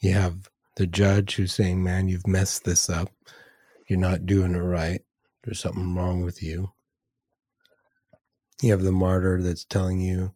You 0.00 0.12
have 0.12 0.48
the 0.76 0.86
judge 0.86 1.34
who's 1.34 1.52
saying, 1.52 1.82
Man, 1.82 2.08
you've 2.08 2.26
messed 2.26 2.64
this 2.64 2.88
up. 2.88 3.10
You're 3.88 3.98
not 3.98 4.26
doing 4.26 4.54
it 4.54 4.58
right. 4.58 5.02
There's 5.44 5.60
something 5.60 5.94
wrong 5.94 6.22
with 6.22 6.42
you. 6.42 6.70
You 8.62 8.70
have 8.72 8.82
the 8.82 8.92
martyr 8.92 9.40
that's 9.42 9.64
telling 9.64 10.00
you, 10.00 10.34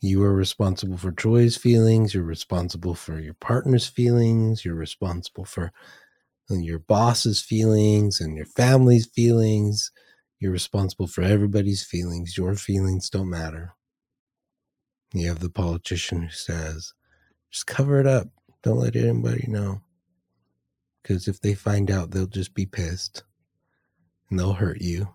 you 0.00 0.22
are 0.22 0.34
responsible 0.34 0.98
for 0.98 1.12
Joy's 1.12 1.56
feelings. 1.56 2.12
You're 2.12 2.24
responsible 2.24 2.94
for 2.94 3.18
your 3.20 3.34
partner's 3.34 3.86
feelings. 3.86 4.64
You're 4.64 4.74
responsible 4.74 5.46
for 5.46 5.72
and 6.50 6.64
your 6.64 6.78
boss's 6.78 7.40
feelings 7.40 8.20
and 8.20 8.36
your 8.36 8.44
family's 8.44 9.06
feelings. 9.06 9.90
You're 10.40 10.52
responsible 10.52 11.06
for 11.06 11.22
everybody's 11.22 11.82
feelings. 11.82 12.36
Your 12.36 12.54
feelings 12.54 13.08
don't 13.08 13.30
matter. 13.30 13.74
You 15.12 15.28
have 15.28 15.40
the 15.40 15.50
politician 15.50 16.22
who 16.22 16.30
says, 16.30 16.92
just 17.50 17.66
cover 17.66 18.00
it 18.00 18.06
up. 18.06 18.28
Don't 18.62 18.78
let 18.78 18.96
anybody 18.96 19.46
know. 19.46 19.80
Because 21.02 21.28
if 21.28 21.40
they 21.40 21.54
find 21.54 21.90
out, 21.90 22.10
they'll 22.10 22.26
just 22.26 22.54
be 22.54 22.66
pissed 22.66 23.22
and 24.28 24.38
they'll 24.38 24.54
hurt 24.54 24.80
you. 24.80 25.14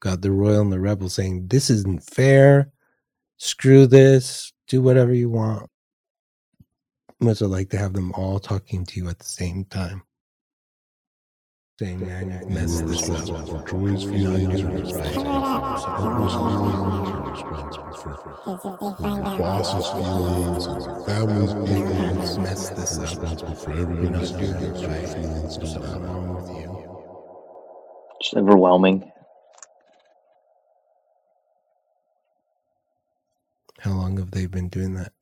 Got 0.00 0.22
the 0.22 0.32
royal 0.32 0.62
and 0.62 0.72
the 0.72 0.80
rebel 0.80 1.08
saying, 1.08 1.46
this 1.48 1.70
isn't 1.70 2.02
fair. 2.02 2.72
Screw 3.36 3.86
this. 3.86 4.52
Do 4.66 4.82
whatever 4.82 5.14
you 5.14 5.30
want. 5.30 5.70
What's 7.18 7.42
it 7.42 7.46
like 7.46 7.70
to 7.70 7.78
have 7.78 7.92
them 7.92 8.10
all 8.12 8.40
talking 8.40 8.84
to 8.86 8.98
you 8.98 9.08
at 9.08 9.20
the 9.20 9.24
same 9.24 9.64
time? 9.66 10.02
Saying, 11.80 12.06
man, 12.06 12.30
you've 12.30 12.48
messed 12.50 12.86
this 12.88 13.10
up. 13.10 13.28
responsible 13.28 13.44
for 13.44 13.60
Joy's 13.68 14.04
You're 14.10 14.20
not 14.20 14.44
feelings, 14.44 14.48
doing 14.48 14.68
you're 14.68 14.78
it 14.78 14.90
right. 14.92 15.20
responsible 15.20 15.60
for 18.96 19.08
your 19.08 19.30
boss's 19.38 19.88
feelings, 19.90 20.66
and 20.66 20.82
your 20.82 20.96
family's 21.06 21.54
feelings. 21.66 22.38
messed 22.38 22.76
this 22.76 22.98
up. 22.98 22.98
responsible 23.00 23.54
for 23.56 23.72
everybody's 23.72 24.32
feelings. 24.32 24.82
it 24.82 24.82
Your 24.82 24.90
right. 24.90 25.06
feelings 25.06 25.58
There's 25.58 25.58
don't 25.58 25.74
something 25.74 26.02
wrong 26.02 26.34
with 26.34 26.50
you. 26.50 26.78
it's 28.20 28.34
overwhelming. 28.34 29.12
How 33.80 33.92
long 33.92 34.18
have 34.18 34.32
they 34.32 34.46
been 34.46 34.68
doing 34.68 34.94
that? 34.94 35.12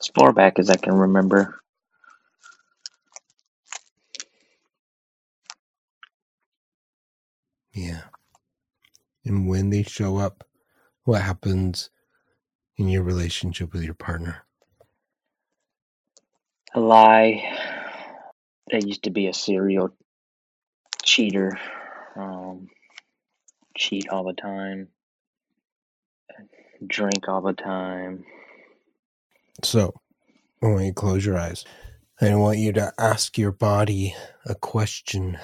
As 0.00 0.08
far 0.08 0.32
back 0.32 0.58
as 0.58 0.70
I 0.70 0.76
can 0.76 0.94
remember. 0.94 1.60
Yeah. 7.74 8.02
And 9.24 9.48
when 9.48 9.70
they 9.70 9.82
show 9.82 10.16
up, 10.18 10.44
what 11.04 11.22
happens 11.22 11.90
in 12.76 12.88
your 12.88 13.02
relationship 13.02 13.72
with 13.72 13.82
your 13.82 13.94
partner? 13.94 14.44
A 16.74 16.80
lie. 16.80 17.42
I 18.72 18.76
used 18.76 19.04
to 19.04 19.10
be 19.10 19.26
a 19.26 19.34
serial 19.34 19.90
cheater. 21.04 21.58
Um, 22.16 22.68
cheat 23.76 24.08
all 24.08 24.24
the 24.24 24.34
time. 24.34 24.88
Drink 26.86 27.28
all 27.28 27.42
the 27.42 27.52
time. 27.52 28.24
So, 29.62 29.94
I 30.62 30.66
want 30.66 30.84
you 30.84 30.90
to 30.90 30.94
close 30.94 31.24
your 31.26 31.38
eyes. 31.38 31.64
I 32.20 32.34
want 32.34 32.58
you 32.58 32.72
to 32.72 32.92
ask 32.98 33.36
your 33.38 33.52
body 33.52 34.14
a 34.46 34.54
question, 34.54 35.38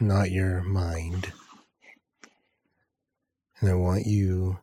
not 0.00 0.30
your 0.30 0.62
mind. 0.62 1.32
And 3.60 3.68
I 3.68 3.74
want 3.74 4.06
you 4.06 4.58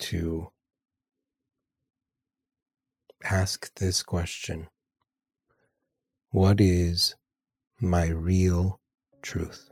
to 0.00 0.52
ask 3.24 3.74
this 3.76 4.02
question 4.02 4.68
What 6.30 6.60
is 6.60 7.14
my 7.80 8.08
real 8.08 8.80
truth? 9.22 9.71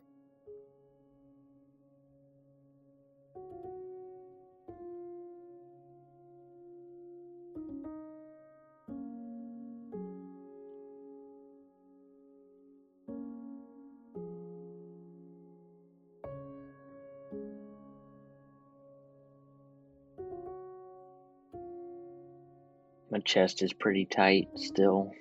My 23.20 23.24
chest 23.24 23.62
is 23.62 23.74
pretty 23.74 24.06
tight 24.06 24.48
still. 24.56 25.12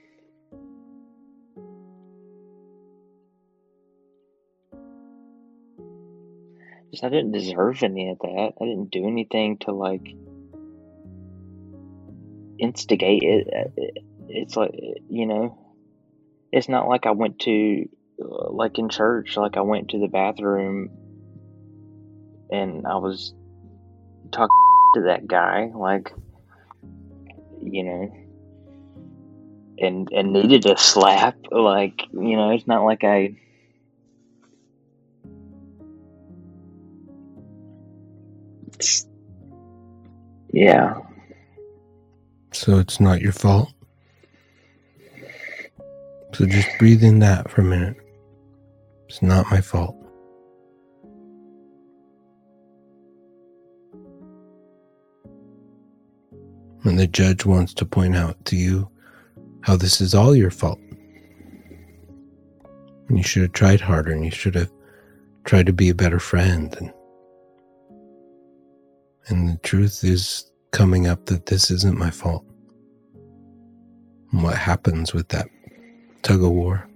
Just 6.91 7.03
I 7.03 7.09
didn't 7.09 7.33
deserve 7.33 7.83
any 7.83 8.09
of 8.09 8.19
that. 8.19 8.53
I 8.61 8.63
didn't 8.63 8.91
do 8.91 9.05
anything 9.05 9.57
to 9.65 9.73
like 9.73 10.15
instigate 12.57 13.23
it. 13.23 13.47
It- 13.75 14.03
It's 14.29 14.55
like 14.55 14.71
you 15.09 15.25
know, 15.25 15.57
it's 16.53 16.69
not 16.69 16.87
like 16.87 17.05
I 17.05 17.11
went 17.11 17.39
to 17.39 17.83
like 18.17 18.79
in 18.79 18.87
church. 18.87 19.35
Like 19.35 19.57
I 19.57 19.61
went 19.61 19.89
to 19.89 19.99
the 19.99 20.07
bathroom 20.07 20.89
and 22.49 22.87
I 22.87 22.95
was 22.95 23.33
talking 24.31 24.93
to 24.93 25.01
that 25.07 25.27
guy. 25.27 25.69
Like 25.75 26.13
you 27.73 27.83
know, 27.83 28.11
and 29.79 30.09
and 30.11 30.33
needed 30.33 30.65
a 30.65 30.77
slap. 30.77 31.37
Like 31.51 32.01
you 32.11 32.37
know, 32.37 32.51
it's 32.51 32.67
not 32.67 32.83
like 32.83 33.03
I. 33.03 33.35
Yeah, 40.51 40.95
So 42.51 42.79
it's 42.79 42.99
not 42.99 43.21
your 43.21 43.31
fault. 43.31 43.71
So 46.33 46.45
just 46.45 46.67
breathe 46.79 47.03
in 47.03 47.19
that 47.19 47.49
for 47.49 47.61
a 47.61 47.63
minute. 47.63 47.97
It's 49.07 49.21
not 49.21 49.49
my 49.51 49.61
fault. 49.61 49.98
And 56.83 56.97
the 56.97 57.07
judge 57.07 57.45
wants 57.45 57.73
to 57.75 57.85
point 57.85 58.15
out 58.15 58.43
to 58.45 58.55
you 58.55 58.89
how 59.61 59.75
this 59.75 59.99
is 59.99 60.15
all 60.15 60.35
your 60.35 60.51
fault. 60.51 60.79
And 63.07 63.17
you 63.17 63.23
should 63.23 63.43
have 63.43 63.53
tried 63.53 63.81
harder 63.81 64.11
and 64.11 64.23
you 64.23 64.31
should 64.31 64.55
have 64.55 64.71
tried 65.43 65.65
to 65.65 65.73
be 65.73 65.89
a 65.89 65.95
better 65.95 66.19
friend 66.19 66.75
and 66.79 66.93
and 69.29 69.47
the 69.47 69.57
truth 69.57 70.03
is 70.03 70.51
coming 70.71 71.05
up 71.05 71.27
that 71.27 71.45
this 71.45 71.69
isn't 71.69 71.97
my 71.97 72.09
fault. 72.09 72.43
And 74.31 74.43
what 74.43 74.55
happens 74.55 75.13
with 75.13 75.27
that 75.29 75.47
tug 76.23 76.43
of 76.43 76.49
war? 76.49 76.88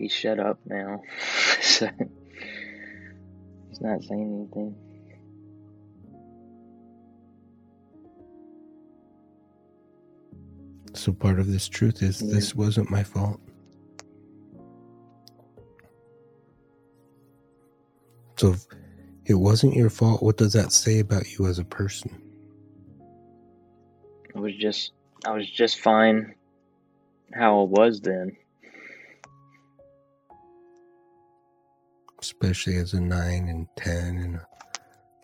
He's 0.00 0.12
shut 0.12 0.40
up 0.40 0.58
now, 0.64 1.02
so 1.60 1.88
he's 3.68 3.80
not 3.80 4.02
saying 4.02 4.48
anything. 4.50 4.74
So 10.94 11.12
part 11.12 11.38
of 11.38 11.46
this 11.50 11.68
truth 11.68 12.02
is 12.02 12.20
Yeah. 12.22 12.34
this 12.34 12.54
wasn't 12.54 12.90
my 12.90 13.02
fault. 13.02 13.40
So 18.36 18.52
if 18.52 18.66
it 19.26 19.34
wasn't 19.34 19.74
your 19.74 19.90
fault, 19.90 20.22
what 20.22 20.38
does 20.38 20.54
that 20.54 20.72
say 20.72 20.98
about 21.00 21.38
you 21.38 21.46
as 21.46 21.58
a 21.58 21.64
person? 21.64 22.10
I 24.34 24.40
was 24.40 24.56
just, 24.56 24.92
I 25.26 25.32
was 25.32 25.48
just 25.48 25.78
fine 25.80 26.34
how 27.34 27.60
I 27.60 27.64
was 27.64 28.00
then. 28.00 28.36
Especially 32.20 32.76
as 32.76 32.92
a 32.92 33.00
9 33.00 33.48
and 33.48 33.66
10 33.76 34.16
and 34.18 34.40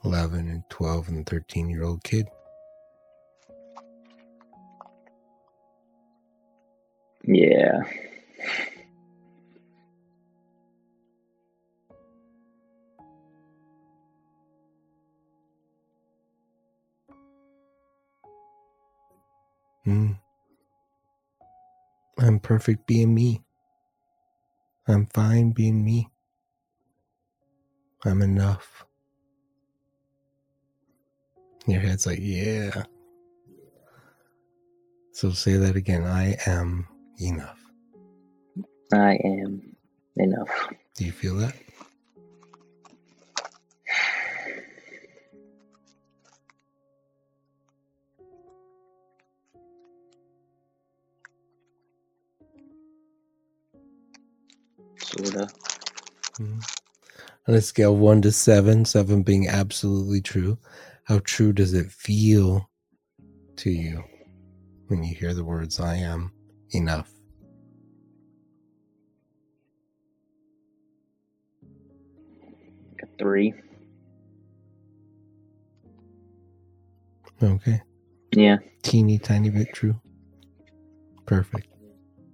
11 0.04 0.48
and 0.48 0.62
12 0.70 1.08
and 1.08 1.26
13 1.26 1.68
year 1.68 1.84
old 1.84 2.02
kid. 2.04 2.26
Yeah. 7.24 7.82
Hmm. 19.84 20.12
I'm 22.18 22.40
perfect 22.40 22.86
being 22.86 23.14
me. 23.14 23.42
I'm 24.88 25.06
fine 25.06 25.50
being 25.50 25.84
me. 25.84 26.08
I'm 28.04 28.22
enough. 28.22 28.84
Your 31.66 31.80
head's 31.80 32.06
like, 32.06 32.18
yeah. 32.22 32.84
So 35.12 35.30
say 35.32 35.54
that 35.56 35.76
again. 35.76 36.04
I 36.04 36.36
am 36.46 36.88
enough. 37.20 37.58
I 38.92 39.14
am 39.24 39.76
enough. 40.16 40.68
Do 40.96 41.04
you 41.04 41.12
feel 41.12 41.36
that? 41.36 41.54
Sorta. 54.98 55.48
Mhm. 56.38 56.62
On 57.48 57.54
a 57.54 57.60
scale 57.60 57.94
of 57.94 58.00
one 58.00 58.22
to 58.22 58.32
seven, 58.32 58.84
seven 58.84 59.22
being 59.22 59.46
absolutely 59.46 60.20
true, 60.20 60.58
how 61.04 61.20
true 61.20 61.52
does 61.52 61.74
it 61.74 61.92
feel 61.92 62.68
to 63.56 63.70
you 63.70 64.02
when 64.88 65.04
you 65.04 65.14
hear 65.14 65.32
the 65.32 65.44
words 65.44 65.78
I 65.78 65.94
am 65.96 66.32
enough? 66.70 67.08
A 73.00 73.06
three. 73.16 73.54
Okay. 77.40 77.80
Yeah. 78.32 78.56
Teeny 78.82 79.18
tiny 79.18 79.50
bit 79.50 79.72
true. 79.72 80.00
Perfect. 81.26 81.68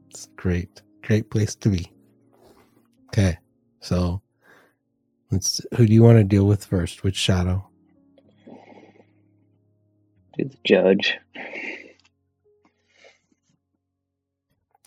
It's 0.08 0.28
great. 0.36 0.80
Great 1.02 1.28
place 1.30 1.54
to 1.56 1.68
be. 1.68 1.92
Okay. 3.08 3.36
So 3.80 4.22
let's 5.32 5.60
who 5.76 5.86
do 5.86 5.92
you 5.92 6.02
want 6.02 6.18
to 6.18 6.24
deal 6.24 6.46
with 6.46 6.64
first? 6.64 7.02
Which 7.02 7.16
shadow? 7.16 7.66
To 10.38 10.44
the 10.44 10.56
judge. 10.64 11.18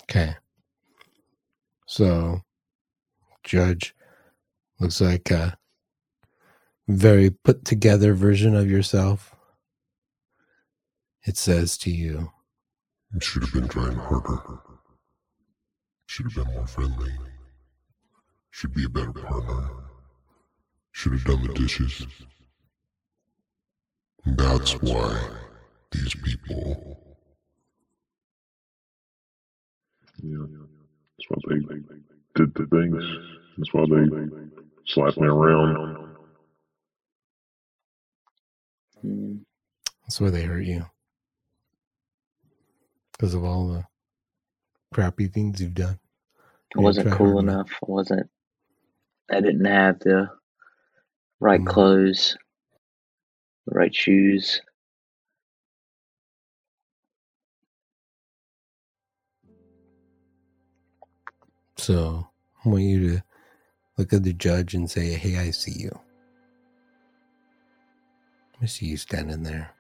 Okay. 0.04 0.36
So, 1.88 2.42
Judge 3.44 3.94
looks 4.80 5.02
like 5.02 5.30
a 5.32 5.58
very 6.88 7.30
put 7.30 7.66
together 7.66 8.14
version 8.14 8.56
of 8.56 8.70
yourself. 8.70 9.36
It 11.26 11.38
says 11.38 11.78
to 11.80 11.92
you, 11.92 12.32
You 13.14 13.20
should 13.20 13.44
have 13.44 13.54
been 13.54 13.68
trying 13.68 13.98
harder. 13.98 14.60
Should 16.08 16.32
have 16.32 16.46
been 16.46 16.54
more 16.54 16.68
friendly. 16.68 17.12
Should 18.52 18.74
be 18.74 18.86
a 18.86 18.90
better 18.90 19.14
partner. 19.14 19.85
Should 20.96 21.12
have 21.12 21.26
done 21.26 21.46
the 21.46 21.54
dishes. 21.54 22.08
That's 24.26 24.72
why 24.82 25.20
these 25.92 26.16
people. 26.24 27.18
Yeah, 30.24 30.38
that's 31.18 31.30
why 31.30 31.38
they 31.50 31.60
did 32.36 32.56
the 32.56 32.66
things. 32.68 33.04
That's 33.58 33.74
why 33.74 33.86
they 33.90 34.06
slapped 34.88 35.18
me 35.18 35.28
around. 35.28 36.16
That's 40.04 40.22
why 40.22 40.30
they 40.30 40.44
hurt 40.44 40.64
you. 40.64 40.86
Because 43.12 43.34
of 43.34 43.44
all 43.44 43.68
the 43.68 43.84
crappy 44.94 45.28
things 45.28 45.62
you've 45.62 45.74
done. 45.74 46.00
I 46.78 46.80
wasn't 46.80 47.12
cool 47.12 47.40
enough. 47.40 47.70
I 47.84 47.92
wasn't. 47.92 48.30
I 49.30 49.42
didn't 49.42 49.66
have 49.66 50.00
the 50.00 50.30
right 51.40 51.62
Mm. 51.62 51.66
clothes. 51.66 52.38
the 53.68 53.76
right 53.76 53.94
shoes. 53.96 54.62
So 61.78 62.28
I 62.66 62.70
want 62.70 62.84
you 62.84 63.10
to 63.18 63.24
look 63.98 64.14
at 64.14 64.24
the 64.24 64.34
judge 64.34 64.74
and 64.74 64.90
say, 64.90 65.14
Hey, 65.14 65.38
I 65.38 65.52
see 65.52 65.74
you. 65.74 66.00
I 68.62 68.66
see 68.68 68.88
you 68.88 68.98
standing 68.98 69.44
there. 69.44 69.72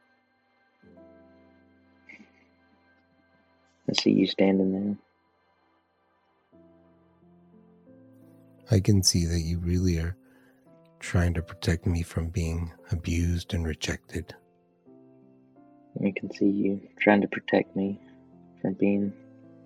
I 3.89 3.93
see 3.93 4.11
you 4.11 4.27
standing 4.27 4.73
there. 4.73 4.97
I 8.71 8.79
can 8.79 9.03
see 9.03 9.25
that 9.25 9.41
you 9.41 9.59
really 9.59 9.97
are 9.99 10.17
trying 11.05 11.35
to 11.35 11.41
protect 11.43 11.85
me 11.85 12.01
from 12.01 12.29
being 12.29 12.71
abused 12.91 13.53
and 13.53 13.63
rejected. 13.63 14.33
I 16.03 16.11
can 16.15 16.33
see 16.33 16.49
you 16.49 16.81
trying 16.99 17.21
to 17.21 17.27
protect 17.27 17.75
me 17.75 17.99
from 18.59 18.73
being 18.73 19.13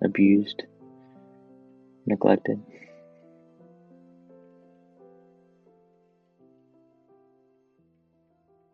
abused, 0.04 0.62
neglected. 2.04 2.60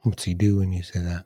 What's 0.02 0.24
he 0.24 0.34
do 0.34 0.58
when 0.58 0.72
you 0.72 0.82
say 0.82 0.98
that? 0.98 1.24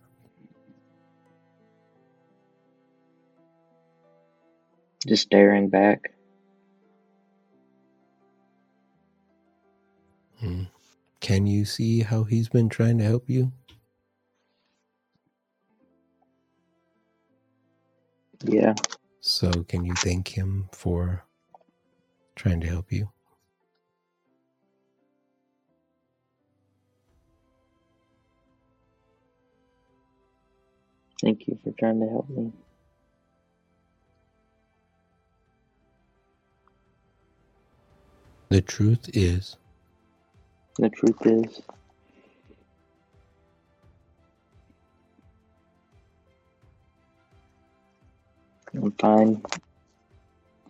Just 5.06 5.22
staring 5.22 5.70
back. 5.70 6.12
Hmm. 10.38 10.64
Can 11.20 11.46
you 11.46 11.64
see 11.64 12.00
how 12.00 12.24
he's 12.24 12.48
been 12.48 12.68
trying 12.68 12.98
to 12.98 13.04
help 13.04 13.30
you? 13.30 13.52
Yeah. 18.44 18.74
So, 19.20 19.50
can 19.64 19.84
you 19.84 19.94
thank 19.96 20.28
him 20.28 20.68
for 20.72 21.24
trying 22.36 22.60
to 22.62 22.68
help 22.68 22.92
you? 22.92 23.10
Thank 31.22 31.48
you 31.48 31.58
for 31.64 31.72
trying 31.72 32.00
to 32.00 32.08
help 32.08 32.28
me. 32.30 32.52
The 38.50 38.62
truth 38.62 39.10
is, 39.14 39.56
The 40.80 40.88
truth 40.88 41.26
is, 41.26 41.60
I'm 48.74 48.92
fine 48.92 49.42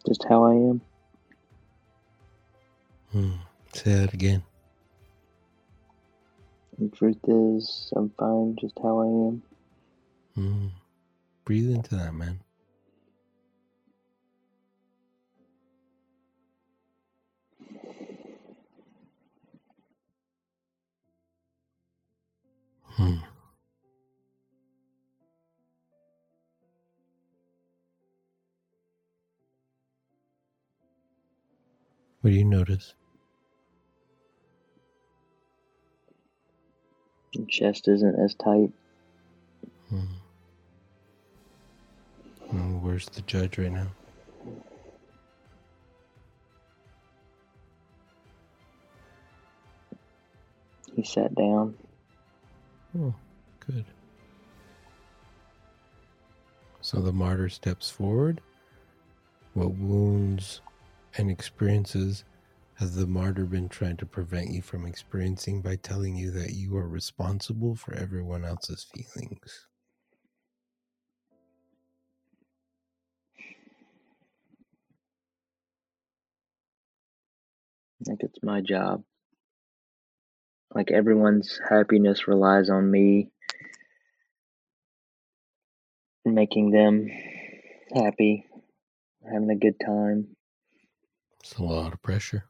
just 0.05 0.25
how 0.29 0.47
I 0.47 0.55
am. 0.55 0.81
hmm, 3.13 3.31
say 3.73 3.95
that 3.95 4.13
again. 4.13 4.43
The 6.77 6.89
truth 6.89 7.19
is, 7.29 7.93
I'm 7.95 8.11
fine 8.19 8.57
just 8.61 8.81
how 8.83 8.99
I 8.99 9.07
am. 9.07 9.43
Hmm. 10.35 10.67
Breathe 11.45 11.71
into 11.71 11.95
that, 11.95 12.15
man. 12.15 12.41
Hmm. 23.01 23.15
What 32.21 32.31
do 32.33 32.37
you 32.37 32.45
notice? 32.45 32.93
The 37.33 37.47
chest 37.47 37.89
isn't 37.89 38.21
as 38.23 38.35
tight. 38.35 38.71
Hmm. 39.89 40.01
Hmm, 42.51 42.83
Where's 42.83 43.07
the 43.09 43.23
judge 43.23 43.57
right 43.57 43.73
now? 43.73 43.87
He 50.95 51.03
sat 51.03 51.35
down. 51.35 51.77
Oh, 52.99 53.15
good. 53.61 53.85
So 56.81 57.01
the 57.01 57.13
martyr 57.13 57.49
steps 57.49 57.91
forward. 57.91 58.41
What 59.55 59.75
wounds 59.75 60.61
and 61.17 61.31
experiences 61.31 62.25
has 62.75 62.95
the 62.97 63.07
martyr 63.07 63.45
been 63.45 63.69
trying 63.69 63.97
to 63.99 64.07
prevent 64.07 64.51
you 64.51 64.63
from 64.63 64.87
experiencing 64.87 65.63
by 65.63 65.77
telling 65.77 66.17
you 66.17 66.31
that 66.33 66.53
you 66.55 66.77
are 66.77 66.89
responsible 66.89 67.77
for 67.77 67.95
everyone 67.95 68.45
else's 68.45 68.85
feelings? 68.85 69.67
Like 78.07 78.19
it's 78.23 78.39
my 78.43 78.61
job. 78.61 79.05
Like 80.75 80.91
everyone's 80.93 81.61
happiness 81.69 82.29
relies 82.29 82.71
on 82.71 82.91
me 82.91 83.31
making 86.25 86.71
them 86.71 87.09
happy, 87.95 88.47
having 89.31 89.51
a 89.51 89.57
good 89.57 89.79
time. 89.85 90.29
It's 91.41 91.57
a 91.57 91.63
lot 91.63 91.93
of 91.93 92.03
pressure. 92.03 92.45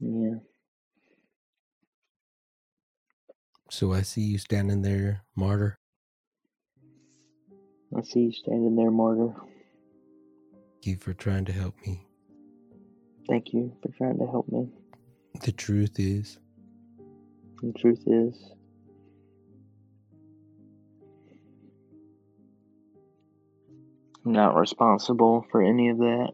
Yeah. 0.00 0.40
So 3.70 3.92
I 3.92 4.02
see 4.02 4.22
you 4.22 4.38
standing 4.38 4.82
there, 4.82 5.22
martyr. 5.34 5.78
I 7.96 8.02
see 8.02 8.20
you 8.20 8.32
standing 8.32 8.76
there, 8.76 8.90
martyr. 8.90 9.34
Thank 10.52 10.86
you 10.86 10.96
for 10.96 11.14
trying 11.14 11.44
to 11.46 11.52
help 11.52 11.74
me. 11.86 12.06
Thank 13.28 13.52
you 13.52 13.76
for 13.82 13.88
trying 13.96 14.18
to 14.18 14.26
help 14.26 14.48
me. 14.48 14.68
The 15.42 15.50
truth 15.50 15.98
is, 15.98 16.38
The 17.60 17.72
truth 17.72 18.04
is, 18.06 18.52
I'm 24.24 24.30
not 24.32 24.56
responsible 24.56 25.44
for 25.50 25.60
any 25.60 25.88
of 25.88 25.98
that. 25.98 26.30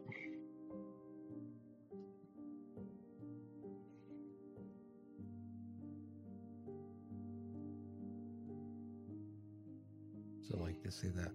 so 10.47 10.57
like 10.59 10.83
to 10.83 10.91
say 10.91 11.07
that. 11.15 11.31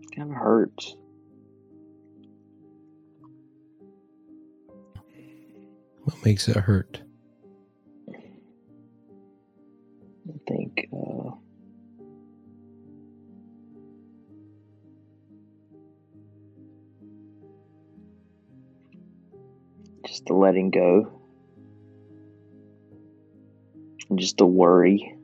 It 0.00 0.16
kind 0.16 0.30
of 0.30 0.36
hurts. 0.36 0.96
What 6.10 6.24
makes 6.24 6.48
it 6.48 6.56
hurt? 6.56 7.00
I 8.08 8.14
think 10.48 10.88
uh, 10.92 11.30
just 20.04 20.26
the 20.26 20.34
letting 20.34 20.70
go, 20.70 21.12
and 24.08 24.18
just 24.18 24.36
the 24.36 24.46
worry. 24.46 25.14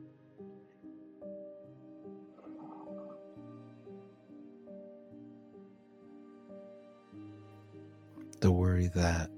The 8.41 8.53
worry 8.53 8.89
that 8.95 9.31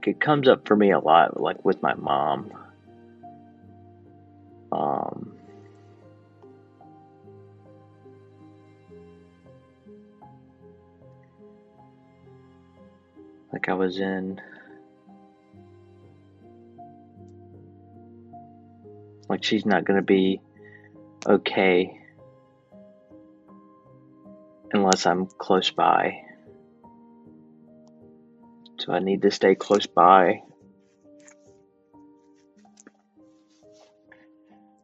Like 0.00 0.08
it 0.08 0.20
comes 0.20 0.48
up 0.48 0.66
for 0.66 0.74
me 0.74 0.92
a 0.92 0.98
lot, 0.98 1.38
like 1.38 1.62
with 1.62 1.82
my 1.82 1.92
mom. 1.92 2.50
Um, 4.72 5.36
like 13.52 13.68
I 13.68 13.74
was 13.74 13.98
in, 13.98 14.40
like 19.28 19.44
she's 19.44 19.66
not 19.66 19.84
gonna 19.84 20.00
be 20.00 20.40
okay 21.26 22.00
unless 24.72 25.04
I'm 25.04 25.26
close 25.26 25.70
by. 25.70 26.22
So 28.90 28.96
I 28.96 28.98
need 28.98 29.22
to 29.22 29.30
stay 29.30 29.54
close 29.54 29.86
by. 29.86 30.42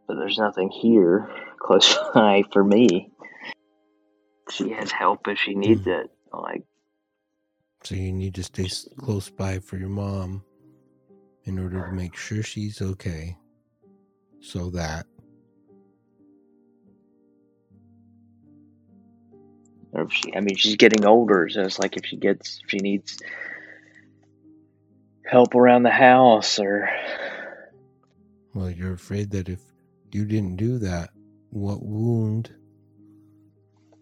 But 0.06 0.18
there's 0.18 0.38
nothing 0.38 0.70
here 0.70 1.28
close 1.58 1.98
by 2.14 2.44
for 2.52 2.62
me. 2.62 3.10
She 4.52 4.70
has 4.70 4.92
help 4.92 5.26
if 5.26 5.38
she 5.40 5.56
needs 5.56 5.82
Hmm. 5.82 5.88
it. 5.88 6.08
Like, 6.32 6.62
So 7.82 7.96
you 7.96 8.12
need 8.12 8.36
to 8.36 8.44
stay 8.44 8.68
close 8.98 9.28
by 9.28 9.58
for 9.58 9.76
your 9.76 9.88
mom 9.88 10.44
in 11.44 11.58
order 11.58 11.82
to 11.82 11.92
make 11.92 12.16
sure 12.16 12.44
she's 12.44 12.80
okay. 12.80 13.36
So 14.40 14.70
that 14.70 15.06
or 19.92 20.02
if 20.02 20.12
she, 20.12 20.32
I 20.34 20.40
mean, 20.40 20.56
she's 20.56 20.76
getting 20.76 21.04
older, 21.04 21.48
so 21.48 21.62
it's 21.62 21.80
like 21.80 21.96
if 21.96 22.06
she 22.06 22.16
gets, 22.16 22.60
if 22.64 22.70
she 22.70 22.78
needs 22.78 23.18
help 25.28 25.54
around 25.54 25.82
the 25.82 25.90
house 25.90 26.58
or 26.58 26.88
well, 28.54 28.70
you're 28.70 28.94
afraid 28.94 29.30
that 29.32 29.48
if 29.48 29.60
you 30.12 30.24
didn't 30.24 30.56
do 30.56 30.78
that, 30.78 31.10
what 31.50 31.82
wound 31.82 32.50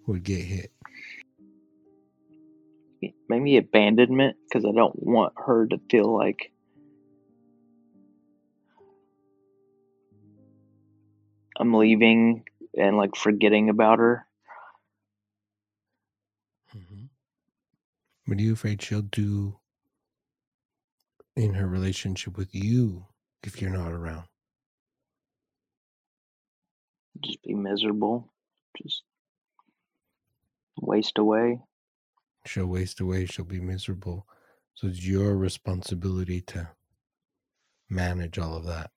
would 0.06 0.22
get 0.22 0.42
hit? 0.42 0.70
maybe 3.28 3.56
abandonment 3.56 4.36
because 4.48 4.64
I 4.64 4.72
don't 4.72 4.94
want 4.96 5.32
her 5.36 5.66
to 5.66 5.78
feel 5.90 6.16
like 6.16 6.52
I'm 11.58 11.74
leaving 11.74 12.44
and 12.76 12.96
like 12.96 13.16
forgetting 13.16 13.70
about 13.70 13.98
her. 13.98 14.26
Mm-hmm. 16.76 17.04
What 18.26 18.38
are 18.38 18.42
you 18.42 18.52
afraid 18.52 18.82
she'll 18.82 19.02
do 19.02 19.58
in 21.36 21.54
her 21.54 21.66
relationship 21.66 22.36
with 22.36 22.54
you 22.54 23.06
if 23.42 23.60
you're 23.60 23.70
not 23.70 23.92
around? 23.92 24.24
Just 27.20 27.42
be 27.42 27.54
miserable. 27.54 28.32
Just 28.82 29.02
waste 30.80 31.18
away. 31.18 31.60
She'll 32.46 32.66
waste 32.66 33.00
away, 33.00 33.26
she'll 33.26 33.44
be 33.44 33.60
miserable. 33.60 34.26
So 34.74 34.88
it's 34.88 35.06
your 35.06 35.36
responsibility 35.36 36.40
to 36.42 36.68
manage 37.88 38.38
all 38.38 38.56
of 38.56 38.66
that, 38.66 38.90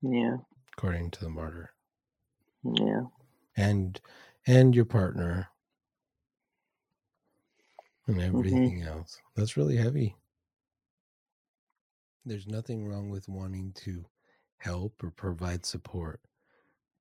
Yeah, 0.00 0.38
according 0.76 1.10
to 1.12 1.20
the 1.20 1.30
martyr. 1.30 1.70
yeah. 2.64 3.02
And 3.56 4.00
and 4.46 4.74
your 4.74 4.86
partner 4.86 5.48
and 8.06 8.16
mm-hmm. 8.16 8.36
everything 8.38 8.82
else. 8.82 9.20
That's 9.36 9.56
really 9.56 9.76
heavy. 9.76 10.16
There's 12.24 12.46
nothing 12.46 12.86
wrong 12.86 13.10
with 13.10 13.28
wanting 13.28 13.72
to 13.84 14.04
help 14.58 15.02
or 15.02 15.10
provide 15.10 15.66
support. 15.66 16.20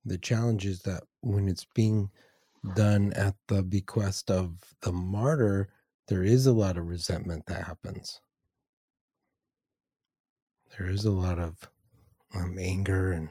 The 0.03 0.17
challenge 0.17 0.65
is 0.65 0.82
that 0.82 1.03
when 1.22 1.47
it's 1.47 1.65
being 1.76 2.09
done 2.76 3.13
at 3.13 3.36
the 3.47 3.61
bequest 3.61 4.32
of 4.32 4.55
the 4.82 4.91
martyr, 4.91 5.69
there 6.07 6.24
is 6.24 6.47
a 6.47 6.53
lot 6.53 6.78
of 6.78 6.88
resentment 6.88 7.45
that 7.45 7.63
happens. 7.63 8.19
There 10.78 10.89
is 10.89 11.05
a 11.05 11.11
lot 11.11 11.38
of 11.38 11.69
um, 12.34 12.57
anger 12.59 13.11
and 13.11 13.30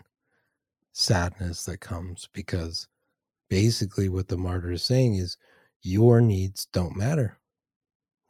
sadness 0.93 1.65
that 1.65 1.81
comes 1.81 2.29
because 2.33 2.87
basically 3.49 4.09
what 4.09 4.29
the 4.29 4.37
martyr 4.37 4.73
is 4.73 4.85
saying 4.85 5.17
is 5.17 5.37
your 5.83 6.21
needs 6.21 6.67
don't 6.67 6.97
matter, 6.97 7.39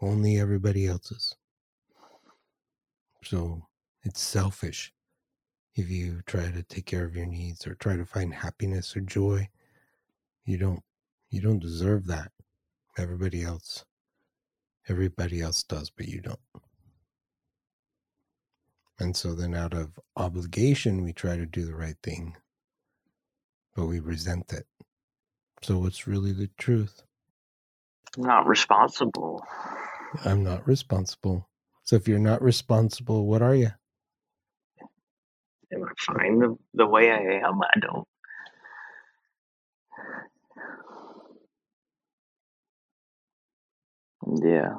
only 0.00 0.38
everybody 0.38 0.86
else's. 0.86 1.34
So 3.24 3.68
it's 4.04 4.22
selfish 4.22 4.92
if 5.76 5.90
you 5.90 6.22
try 6.26 6.50
to 6.50 6.62
take 6.64 6.86
care 6.86 7.04
of 7.06 7.16
your 7.16 7.26
needs 7.26 7.66
or 7.66 7.74
try 7.76 7.96
to 7.96 8.06
find 8.06 8.34
happiness 8.34 8.96
or 8.96 9.00
joy. 9.00 9.48
You 10.46 10.58
don't 10.58 10.82
you 11.30 11.40
don't 11.42 11.60
deserve 11.60 12.06
that. 12.08 12.32
Everybody 12.98 13.42
else 13.44 13.84
everybody 14.88 15.40
else 15.42 15.62
does, 15.64 15.90
but 15.90 16.08
you 16.08 16.20
don't. 16.20 16.40
And 19.00 19.16
so 19.16 19.34
then 19.34 19.54
out 19.54 19.74
of 19.74 19.98
obligation 20.16 21.04
we 21.04 21.12
try 21.14 21.36
to 21.36 21.46
do 21.46 21.66
the 21.66 21.76
right 21.76 21.96
thing, 22.02 22.36
but 23.76 23.86
we 23.86 24.00
resent 24.00 24.52
it. 24.52 24.66
So 25.62 25.78
what's 25.80 26.08
really 26.08 26.32
the 26.32 26.50
truth? 26.58 27.02
I'm 28.18 28.24
not 28.24 28.46
responsible. 28.48 29.44
I'm 30.24 30.44
not 30.44 30.66
responsible. 30.68 31.49
So 31.91 31.97
if 31.97 32.07
you're 32.07 32.20
not 32.20 32.41
responsible, 32.41 33.26
what 33.26 33.43
are 33.43 33.57
you? 33.57 33.72
Am 35.74 35.84
I 35.84 35.88
fine 35.99 36.38
the, 36.38 36.57
the 36.74 36.86
way 36.86 37.11
I 37.11 37.49
am? 37.49 37.61
I 37.62 37.80
don't. 37.80 38.09
Yeah. 44.45 44.76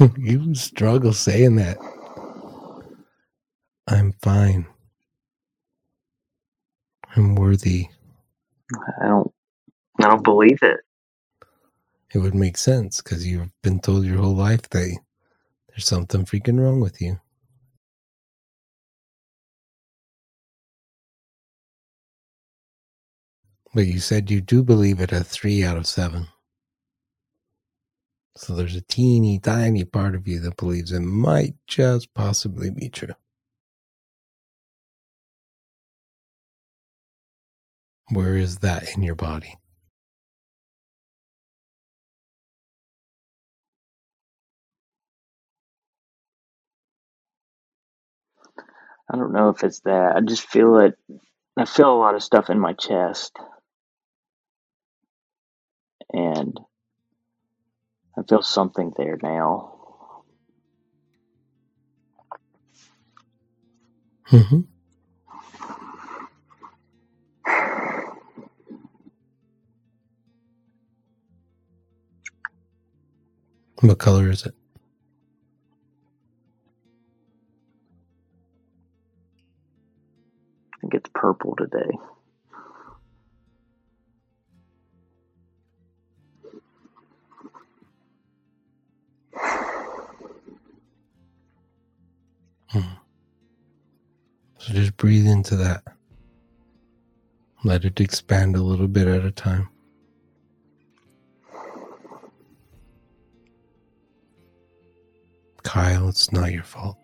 you 0.18 0.54
struggle 0.54 1.12
saying 1.12 1.56
that. 1.56 1.78
I'm 3.88 4.14
fine. 4.22 4.66
I'm 7.16 7.34
worthy. 7.36 7.88
I 8.74 9.06
don't. 9.08 9.32
I 10.00 10.08
don't 10.08 10.24
believe 10.24 10.62
it. 10.62 10.80
It 12.14 12.18
would 12.18 12.34
make 12.34 12.56
sense 12.56 13.02
because 13.02 13.26
you've 13.26 13.50
been 13.62 13.80
told 13.80 14.04
your 14.04 14.18
whole 14.18 14.34
life 14.36 14.62
that 14.70 14.98
there's 15.68 15.86
something 15.86 16.24
freaking 16.24 16.60
wrong 16.60 16.80
with 16.80 17.00
you. 17.02 17.20
But 23.74 23.86
you 23.86 24.00
said 24.00 24.30
you 24.30 24.40
do 24.40 24.62
believe 24.62 25.00
it 25.00 25.12
a 25.12 25.24
three 25.24 25.64
out 25.64 25.76
of 25.76 25.86
seven. 25.86 26.28
So 28.36 28.54
there's 28.54 28.76
a 28.76 28.82
teeny 28.82 29.38
tiny 29.38 29.84
part 29.84 30.14
of 30.14 30.28
you 30.28 30.40
that 30.40 30.56
believes 30.56 30.92
it 30.92 31.00
might 31.00 31.54
just 31.66 32.12
possibly 32.14 32.70
be 32.70 32.88
true. 32.88 33.14
Where 38.10 38.36
is 38.36 38.58
that 38.58 38.96
in 38.96 39.02
your 39.02 39.16
body? 39.16 39.58
I 49.12 49.16
don't 49.16 49.32
know 49.32 49.50
if 49.50 49.62
it's 49.64 49.80
that. 49.80 50.16
I 50.16 50.20
just 50.20 50.48
feel 50.48 50.78
it. 50.78 50.94
I 51.56 51.64
feel 51.64 51.92
a 51.92 51.98
lot 51.98 52.14
of 52.14 52.22
stuff 52.22 52.50
in 52.50 52.58
my 52.58 52.72
chest. 52.72 53.36
And 56.12 56.58
I 58.18 58.22
feel 58.28 58.42
something 58.42 58.92
there 58.96 59.18
now. 59.22 59.74
Mm-hmm. 64.30 64.60
What 73.80 73.98
color 73.98 74.30
is 74.30 74.46
it? 74.46 74.54
I 80.74 80.78
think 80.80 80.94
it's 80.94 81.10
purple 81.14 81.54
today. 81.56 81.90
Hmm. 92.68 92.80
So 94.58 94.72
just 94.72 94.96
breathe 94.96 95.26
into 95.26 95.56
that. 95.56 95.84
Let 97.62 97.84
it 97.84 98.00
expand 98.00 98.56
a 98.56 98.62
little 98.62 98.88
bit 98.88 99.06
at 99.06 99.24
a 99.24 99.30
time. 99.30 99.68
Kyle, 105.66 106.08
it's 106.08 106.30
not 106.30 106.52
your 106.52 106.62
fault. 106.62 106.96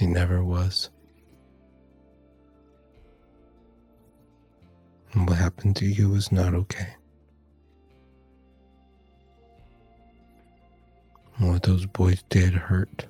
It 0.00 0.06
never 0.06 0.42
was. 0.42 0.88
And 5.12 5.28
what 5.28 5.36
happened 5.36 5.76
to 5.76 5.84
you 5.84 6.08
was 6.08 6.32
not 6.32 6.54
okay. 6.54 6.94
what 11.38 11.62
those 11.64 11.84
boys 11.84 12.24
did 12.30 12.54
hurt. 12.54 13.04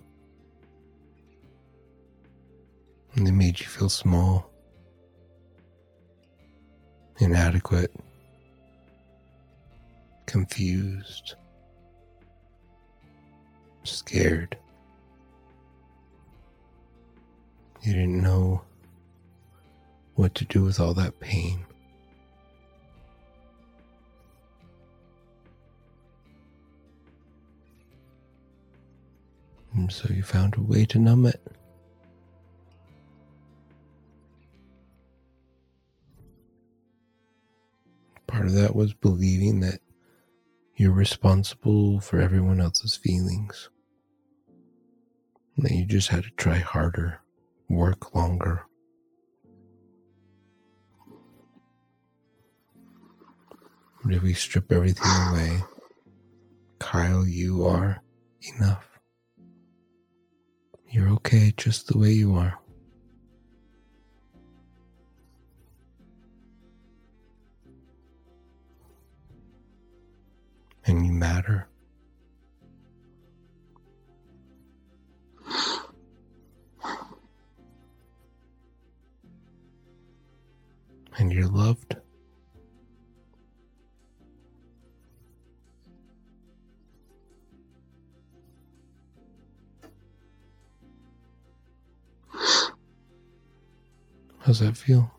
And 3.14 3.24
they 3.24 3.30
made 3.30 3.60
you 3.60 3.66
feel 3.66 3.88
small, 3.88 4.50
inadequate, 7.20 7.94
confused, 10.26 11.34
scared. 13.84 14.56
You 17.82 17.92
didn't 17.92 18.22
know 18.22 18.62
what 20.14 20.34
to 20.36 20.44
do 20.46 20.62
with 20.62 20.80
all 20.80 20.94
that 20.94 21.20
pain. 21.20 21.64
And 29.74 29.92
so 29.92 30.08
you 30.12 30.22
found 30.22 30.56
a 30.56 30.62
way 30.62 30.84
to 30.86 30.98
numb 30.98 31.26
it. 31.26 31.40
Part 38.26 38.46
of 38.46 38.52
that 38.54 38.74
was 38.74 38.94
believing 38.94 39.60
that 39.60 39.80
you're 40.76 40.92
responsible 40.92 42.00
for 42.00 42.20
everyone 42.20 42.60
else's 42.60 42.96
feelings. 42.96 43.70
That 45.58 45.70
you 45.70 45.86
just 45.86 46.08
had 46.08 46.24
to 46.24 46.30
try 46.30 46.56
harder, 46.56 47.20
work 47.68 48.14
longer. 48.14 48.66
But 54.04 54.14
if 54.14 54.22
we 54.22 54.34
strip 54.34 54.72
everything 54.72 55.10
away, 55.30 55.62
Kyle, 56.80 57.26
you 57.26 57.64
are 57.64 58.02
enough. 58.56 58.86
You're 60.90 61.08
okay 61.10 61.52
just 61.56 61.86
the 61.86 61.98
way 61.98 62.10
you 62.10 62.34
are. 62.34 62.58
And 70.86 71.06
you 71.06 71.12
matter. 71.12 71.66
And 81.16 81.32
you're 81.32 81.46
loved. 81.46 81.96
How's 94.40 94.60
that 94.60 94.76
feel? 94.76 95.13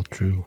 All 0.00 0.04
true. 0.04 0.46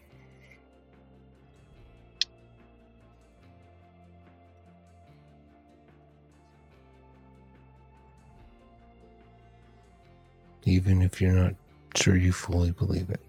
Even 10.65 11.01
if 11.03 11.21
you're 11.21 11.33
not 11.33 11.53
sure 11.95 12.15
you 12.15 12.31
fully 12.31 12.71
believe 12.71 13.09
it. 13.09 13.19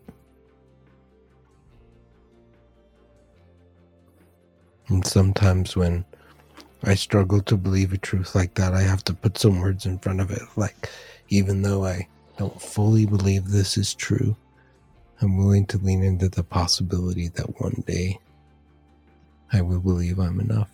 And 4.89 5.07
sometimes 5.07 5.77
when 5.77 6.05
I 6.85 6.95
struggle 6.95 7.43
to 7.43 7.57
believe 7.57 7.93
a 7.93 7.99
truth 7.99 8.35
like 8.35 8.55
that, 8.55 8.73
I 8.73 8.83
have 8.83 9.05
to 9.05 9.13
put 9.13 9.37
some 9.37 9.61
words 9.61 9.85
in 9.85 9.99
front 9.99 10.21
of 10.21 10.31
it. 10.31 10.43
Like, 10.57 10.89
even 11.29 11.63
though 11.63 11.85
I 11.85 12.09
don't 12.39 12.63
fully 12.63 13.05
believe 13.05 13.49
this 13.49 13.77
is 13.77 13.95
true, 13.95 14.37
I'm 15.25 15.39
willing 15.39 15.65
to 15.69 15.79
lean 15.79 16.03
into 16.03 16.29
the 16.29 16.45
possibility 16.45 17.29
that 17.29 17.59
one 17.59 17.83
day 17.87 18.19
I 19.51 19.63
will 19.63 19.81
believe 19.81 20.19
I'm 20.19 20.39
enough. 20.39 20.69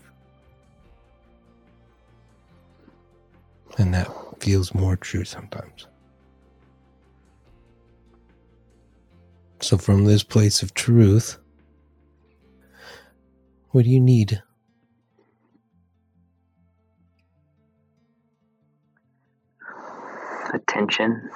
And 3.78 3.94
that 3.94 4.10
feels 4.40 4.74
more 4.74 4.96
true 4.96 5.24
sometimes. 5.24 5.86
So, 9.60 9.78
from 9.78 10.04
this 10.04 10.24
place 10.24 10.62
of 10.64 10.74
truth, 10.74 11.38
what 13.70 13.84
do 13.84 13.90
you 13.90 14.00
need? 14.00 14.42
Attention. 20.52 21.30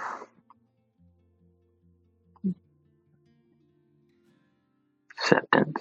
Acceptance. 5.24 5.80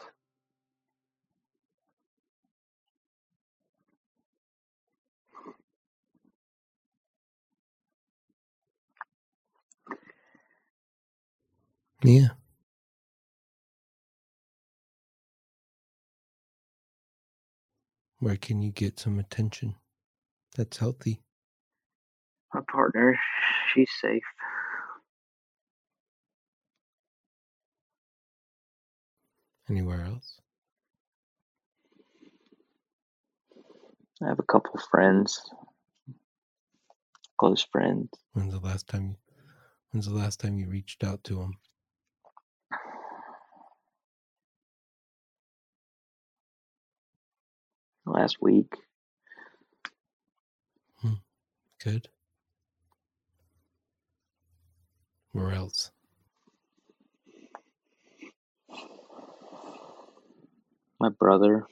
Yeah. 12.03 12.29
Where 18.19 18.37
can 18.37 18.61
you 18.61 18.71
get 18.71 18.99
some 18.99 19.19
attention 19.19 19.75
that's 20.55 20.77
healthy? 20.77 21.21
My 22.53 22.61
partner, 22.71 23.19
she's 23.73 23.89
safe. 24.01 24.23
Anywhere 29.73 30.05
else? 30.05 30.39
I 34.21 34.27
have 34.27 34.37
a 34.37 34.43
couple 34.43 34.79
friends, 34.91 35.49
close 37.39 37.65
friends. 37.71 38.07
When's 38.33 38.53
the 38.53 38.59
last 38.59 38.87
time 38.87 39.07
you 39.07 39.15
when's 39.89 40.05
the 40.05 40.13
last 40.13 40.39
time 40.39 40.59
you 40.59 40.67
reached 40.67 41.03
out 41.03 41.23
to 41.23 41.37
them? 41.37 41.53
Last 48.05 48.37
week, 48.41 48.75
hmm. 51.01 51.13
Good. 51.83 52.09
Where 55.31 55.51
else? 55.51 55.89
My 60.99 61.09
brother, 61.09 61.67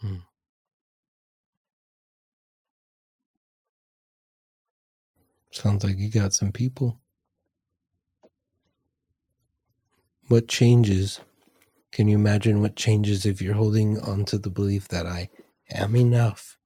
hmm. 0.00 0.16
Sounds 5.52 5.84
like 5.84 5.98
you 5.98 6.10
got 6.10 6.34
some 6.34 6.52
people. 6.52 7.00
What 10.28 10.48
changes? 10.48 11.20
Can 11.92 12.08
you 12.08 12.16
imagine 12.16 12.60
what 12.60 12.76
changes 12.76 13.26
if 13.26 13.42
you're 13.42 13.54
holding 13.54 14.00
on 14.00 14.24
to 14.26 14.38
the 14.38 14.50
belief 14.50 14.88
that 14.88 15.06
I 15.06 15.30
am 15.70 15.96
enough 15.96 16.58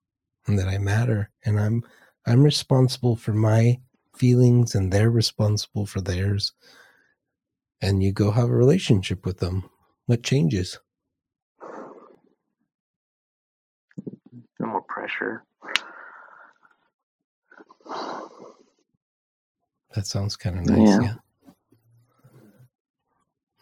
and 0.47 0.59
that 0.59 0.69
I 0.69 0.79
matter 0.79 1.31
and 1.45 1.61
I'm 1.61 1.85
I'm 2.27 2.45
responsible 2.45 3.17
for 3.17 3.33
my 3.35 3.81
feelings 4.17 4.75
and 4.75 4.93
they're 4.93 5.11
responsible 5.11 5.87
for 5.87 6.01
theirs 6.01 6.53
and 7.81 8.03
you 8.03 8.13
go 8.13 8.31
have 8.31 8.49
a 8.49 8.55
relationship 8.55 9.25
with 9.27 9.39
them. 9.39 9.69
What 10.07 10.23
changes? 10.23 10.79
no 14.59 14.69
more 14.69 14.83
pressure. 14.83 15.45
That 19.95 20.07
sounds 20.07 20.37
kind 20.37 20.59
of 20.59 20.67
nice, 20.67 20.89
Yeah. 20.89 21.01
yeah. 21.03 21.15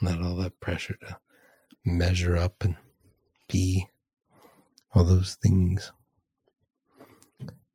Not 0.01 0.23
all 0.23 0.37
that 0.37 0.59
pressure 0.61 0.97
to 1.07 1.19
measure 1.85 2.37
up 2.37 2.63
and 2.65 2.77
be 3.49 3.87
all 4.95 5.05
those 5.05 5.37
things. 5.43 5.93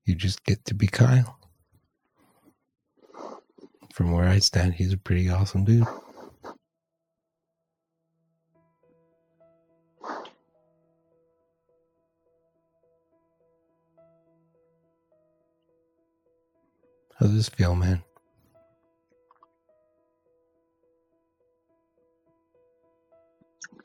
you 0.05 0.15
just 0.15 0.43
get 0.43 0.65
to 0.65 0.73
be 0.73 0.87
Kyle. 0.87 1.37
From 3.93 4.11
where 4.11 4.27
I 4.27 4.39
stand, 4.39 4.73
he's 4.73 4.91
a 4.93 4.97
pretty 4.97 5.29
awesome 5.29 5.65
dude. 5.65 5.85
How 17.19 17.25
does 17.25 17.35
this 17.35 17.49
feel, 17.49 17.75
man? 17.75 18.01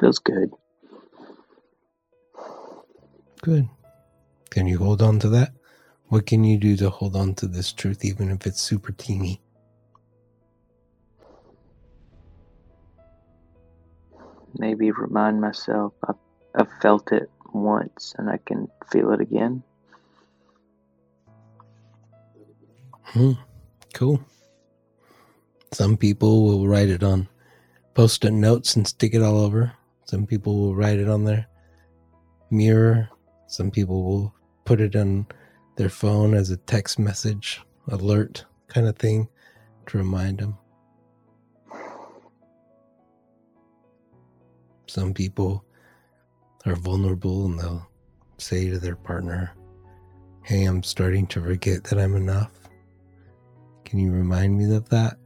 Feels 0.01 0.21
good. 0.21 0.53
Good. 3.43 3.69
Can 4.51 4.69
you 4.69 4.79
hold 4.79 5.03
on 5.03 5.19
to 5.19 5.29
that? 5.31 5.53
What 6.09 6.27
can 6.27 6.45
you 6.45 6.59
do 6.59 6.77
to 6.77 6.91
hold 6.91 7.17
on 7.17 7.35
to 7.37 7.49
this 7.49 7.73
truth, 7.73 8.05
even 8.05 8.31
if 8.31 8.47
it's 8.47 8.61
super 8.61 8.93
teeny? 8.93 9.41
Maybe 14.57 14.93
remind 14.93 15.41
myself 15.41 15.93
I've, 16.07 16.15
I've 16.55 16.81
felt 16.81 17.11
it 17.11 17.29
once 17.53 18.15
and 18.17 18.31
I 18.31 18.37
can 18.37 18.69
feel 18.93 19.11
it 19.11 19.21
again. 19.21 19.65
Hmm. 23.05 23.33
Cool. 23.93 24.21
Some 25.73 25.97
people 25.97 26.45
will 26.45 26.67
write 26.67 26.89
it 26.89 27.03
on 27.03 27.29
post 27.95 28.25
it 28.25 28.33
notes 28.33 28.77
and 28.77 28.87
stick 28.87 29.15
it 29.15 29.23
all 29.23 29.39
over. 29.39 29.73
Some 30.05 30.27
people 30.27 30.57
will 30.57 30.75
write 30.75 30.99
it 30.99 31.09
on 31.09 31.25
their 31.25 31.47
mirror. 32.51 33.09
Some 33.47 33.71
people 33.71 34.03
will 34.03 34.35
put 34.65 34.81
it 34.81 34.97
on 34.97 35.27
their 35.77 35.89
phone 35.89 36.35
as 36.35 36.51
a 36.51 36.57
text 36.57 36.99
message 36.99 37.61
alert 37.89 38.45
kind 38.69 38.87
of 38.87 38.97
thing 38.97 39.29
to 39.87 39.99
remind 39.99 40.39
them. 40.39 40.57
Some 44.87 45.15
people 45.15 45.65
are 46.67 46.77
vulnerable 46.77 47.47
and 47.47 47.59
they'll 47.59 47.89
say 48.39 48.69
to 48.71 48.79
their 48.79 48.97
partner, 48.97 49.53
Hey, 50.43 50.65
I'm 50.65 50.83
starting 50.83 51.27
to 51.29 51.41
forget 51.41 51.85
that 51.85 51.99
I'm 51.99 52.15
enough. 52.15 52.51
Can 53.95 54.03
you 54.03 54.11
remind 54.11 54.59
me 54.59 54.75
of 54.75 54.89
that? 54.89 55.17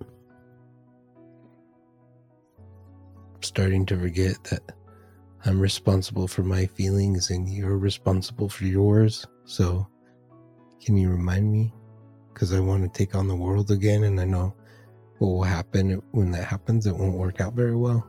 I'm 2.59 3.43
starting 3.43 3.87
to 3.87 3.99
forget 3.99 4.45
that 4.45 4.61
I'm 5.47 5.59
responsible 5.59 6.29
for 6.29 6.43
my 6.43 6.67
feelings 6.67 7.31
and 7.31 7.49
you're 7.49 7.79
responsible 7.79 8.51
for 8.51 8.67
yours. 8.67 9.27
So, 9.47 9.89
can 10.85 10.99
you 10.99 11.09
remind 11.09 11.51
me? 11.51 11.73
Because 12.35 12.53
I 12.53 12.61
want 12.61 12.83
to 12.83 12.91
take 12.91 13.15
on 13.15 13.27
the 13.27 13.35
world 13.35 13.71
again, 13.71 14.05
and 14.05 14.21
I 14.21 14.27
know 14.27 14.55
what 15.17 15.29
will 15.29 15.45
happen 15.45 16.03
when 16.11 16.31
that 16.33 16.45
happens. 16.45 16.87
It 16.87 16.95
won't 16.95 17.17
work 17.17 17.41
out 17.41 17.55
very 17.55 17.75
well. 17.75 18.07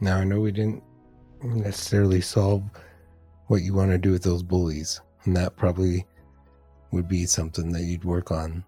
Now, 0.00 0.18
I 0.18 0.24
know 0.24 0.40
we 0.40 0.52
didn't 0.52 0.82
necessarily 1.42 2.20
solve 2.20 2.62
what 3.48 3.62
you 3.62 3.74
want 3.74 3.90
to 3.90 3.98
do 3.98 4.12
with 4.12 4.22
those 4.22 4.42
bullies, 4.42 5.00
and 5.24 5.36
that 5.36 5.56
probably 5.56 6.06
would 6.92 7.08
be 7.08 7.26
something 7.26 7.72
that 7.72 7.82
you'd 7.82 8.04
work 8.04 8.30
on 8.30 8.64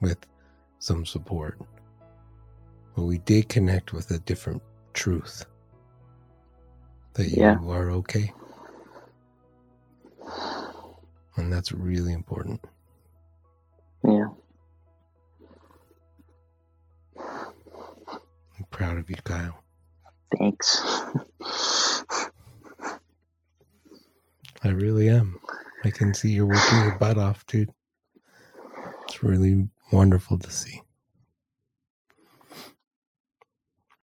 with 0.00 0.18
some 0.78 1.04
support. 1.04 1.58
But 2.94 3.02
we 3.02 3.18
did 3.18 3.48
connect 3.48 3.92
with 3.92 4.10
a 4.10 4.18
different 4.20 4.62
truth 4.92 5.44
that 7.14 7.28
you 7.30 7.42
Yeah. 7.42 7.58
are 7.64 7.90
okay. 7.90 8.32
And 11.36 11.52
that's 11.52 11.72
really 11.72 12.12
important. 12.12 12.64
Yeah. 14.04 14.28
I'm 17.16 18.64
proud 18.70 18.98
of 18.98 19.08
you, 19.08 19.16
Kyle. 19.24 19.62
Thanks. 20.36 20.82
I 24.62 24.68
really 24.68 25.08
am. 25.08 25.40
I 25.84 25.90
can 25.90 26.12
see 26.12 26.30
you're 26.30 26.46
working 26.46 26.78
your 26.80 26.98
butt 26.98 27.16
off, 27.16 27.46
dude. 27.46 27.70
It's 29.04 29.22
really 29.22 29.68
wonderful 29.92 30.38
to 30.38 30.50
see. 30.50 30.82